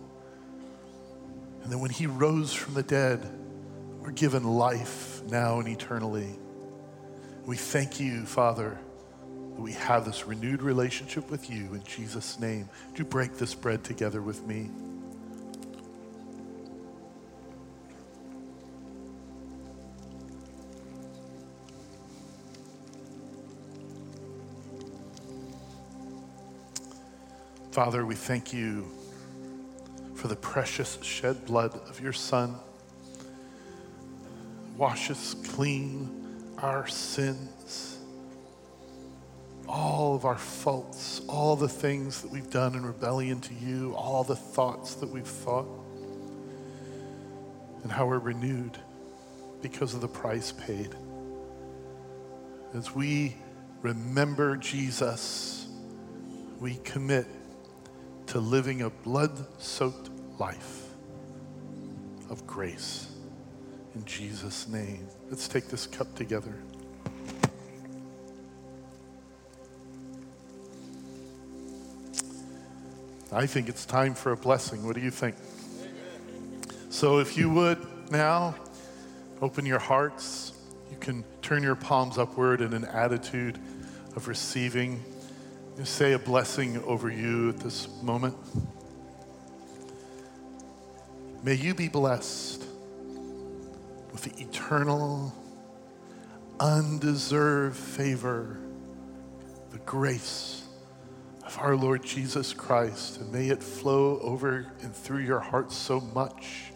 And 1.63 1.73
then 1.73 1.81
when 1.81 1.91
he 1.91 2.07
rose 2.07 2.53
from 2.53 2.75
the 2.75 2.83
dead, 2.83 3.29
we're 4.01 4.13
given 4.13 4.45
life 4.45 5.23
now 5.25 5.59
and 5.59 5.69
eternally. 5.69 6.39
We 7.47 7.57
thank 7.57 7.99
you, 8.01 8.25
Father 8.27 8.79
we 9.59 9.73
have 9.73 10.05
this 10.05 10.27
renewed 10.27 10.63
relationship 10.63 11.29
with 11.31 11.51
you 11.51 11.75
in 11.75 11.83
Jesus' 11.83 12.39
name. 12.39 12.69
Do 12.95 13.05
break 13.05 13.37
this 13.37 13.55
bread 13.55 13.83
together 13.83 14.23
with 14.23 14.47
me. 14.47 14.71
Father, 27.73 28.07
we 28.07 28.15
thank 28.15 28.53
you 28.53 28.87
for 30.15 30.29
the 30.29 30.37
precious 30.37 30.99
shed 31.03 31.45
blood 31.47 31.75
of 31.89 32.01
your 32.01 32.13
Son. 32.13 32.55
Wash 34.77 35.11
us 35.11 35.35
clean 35.35 36.55
our 36.59 36.87
sins 36.87 37.98
all 39.69 40.15
of 40.15 40.25
our 40.25 40.39
faults, 40.39 41.21
all 41.29 41.55
the 41.55 41.69
things 41.69 42.23
that 42.23 42.31
we've 42.31 42.51
done 42.51 42.75
in 42.75 42.85
rebellion 42.85 43.41
to 43.41 43.55
you, 43.55 43.95
all 43.95 44.25
the 44.25 44.37
thoughts 44.37 44.95
that 44.95 45.09
we've 45.09 45.27
thought, 45.27 45.67
and 47.83 47.93
how 47.93 48.07
we're 48.07 48.19
renewed 48.19 48.79
because 49.61 49.95
of 49.95 50.01
the 50.01 50.09
price 50.09 50.53
paid. 50.53 50.95
As 52.75 52.95
we 52.95 53.37
remember 53.83 54.57
Jesus, 54.57 55.67
we 56.61 56.77
commit 56.85 57.27
to 58.27 58.41
living 58.41 58.83
a 58.83 58.91
blood 58.91 59.47
soaked 59.61 60.11
life 60.39 60.89
of 62.31 62.47
grace. 62.47 63.09
In 63.95 64.05
Jesus' 64.05 64.69
name, 64.69 65.07
let's 65.31 65.49
take 65.49 65.69
this 65.69 65.87
cup 65.87 66.15
together. 66.15 66.55
I 73.31 73.47
think 73.47 73.69
it's 73.69 73.85
time 73.85 74.15
for 74.15 74.33
a 74.33 74.37
blessing. 74.37 74.87
What 74.87 74.95
do 74.95 75.03
you 75.03 75.11
think? 75.11 75.37
So, 76.89 77.19
if 77.19 77.37
you 77.37 77.51
would 77.51 78.11
now 78.11 78.55
open 79.43 79.67
your 79.67 79.79
hearts, 79.79 80.53
you 80.91 80.97
can 80.97 81.25
turn 81.43 81.63
your 81.63 81.75
palms 81.75 82.17
upward 82.17 82.63
in 82.63 82.73
an 82.73 82.87
attitude 82.87 83.59
of 84.17 84.29
receiving. 84.29 85.05
You 85.77 85.85
say 85.85 86.15
a 86.15 86.19
blessing 86.19 86.83
over 86.85 87.11
you 87.11 87.51
at 87.51 87.59
this 87.61 87.89
moment. 88.03 88.35
May 91.43 91.55
you 91.55 91.75
be 91.75 91.89
blessed 91.89 92.65
with 94.11 94.23
the 94.23 94.43
eternal, 94.43 95.35
undeserved 96.59 97.77
favor, 97.77 98.59
the 99.71 99.79
grace 99.81 100.58
of 101.49 101.59
our 101.61 101.75
Lord 101.75 102.05
Jesus 102.05 102.53
Christ, 102.53 103.21
and 103.21 103.33
may 103.33 103.49
it 103.49 103.63
flow 103.63 104.19
over 104.21 104.67
and 104.83 104.95
through 104.95 105.21
your 105.21 105.41
heart 105.41 105.73
so 105.73 105.99
much 105.99 106.73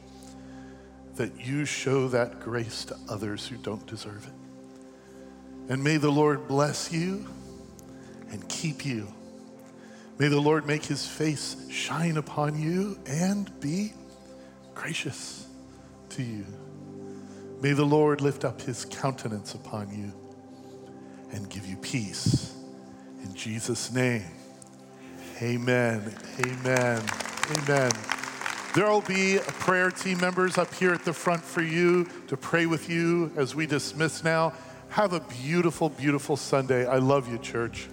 that 1.16 1.44
you 1.44 1.66
show 1.66 2.08
that 2.08 2.40
grace 2.40 2.86
to 2.86 2.96
others 3.06 3.46
who 3.46 3.56
don't 3.56 3.86
deserve 3.86 4.26
it. 4.26 5.70
And 5.70 5.84
may 5.84 5.98
the 5.98 6.10
Lord 6.10 6.48
bless 6.48 6.90
you 6.90 7.26
and 8.30 8.48
keep 8.48 8.86
you. 8.86 9.12
May 10.18 10.28
the 10.28 10.40
Lord 10.40 10.66
make 10.66 10.86
his 10.86 11.06
face 11.06 11.54
shine 11.70 12.16
upon 12.16 12.58
you 12.58 12.98
and 13.06 13.50
be 13.60 13.92
gracious 14.74 15.46
to 16.10 16.22
you. 16.22 16.46
May 17.60 17.74
the 17.74 17.84
Lord 17.84 18.22
lift 18.22 18.46
up 18.46 18.62
his 18.62 18.86
countenance 18.86 19.52
upon 19.52 19.94
you 19.94 20.14
and 21.30 21.50
give 21.50 21.66
you 21.66 21.76
peace. 21.76 22.54
In 23.22 23.34
Jesus' 23.34 23.92
name, 23.92 24.24
amen, 25.42 26.14
amen, 26.38 27.02
amen. 27.50 27.92
There 28.74 28.86
will 28.86 29.02
be 29.02 29.38
prayer 29.58 29.90
team 29.90 30.18
members 30.18 30.56
up 30.56 30.72
here 30.72 30.94
at 30.94 31.04
the 31.04 31.12
front 31.12 31.42
for 31.42 31.60
you 31.60 32.06
to 32.28 32.36
pray 32.36 32.66
with 32.66 32.88
you 32.88 33.30
as 33.36 33.54
we 33.54 33.66
dismiss 33.66 34.24
now. 34.24 34.54
Have 34.90 35.12
a 35.12 35.20
beautiful, 35.20 35.88
beautiful 35.88 36.36
Sunday. 36.36 36.86
I 36.86 36.98
love 36.98 37.30
you, 37.30 37.38
church. 37.38 37.88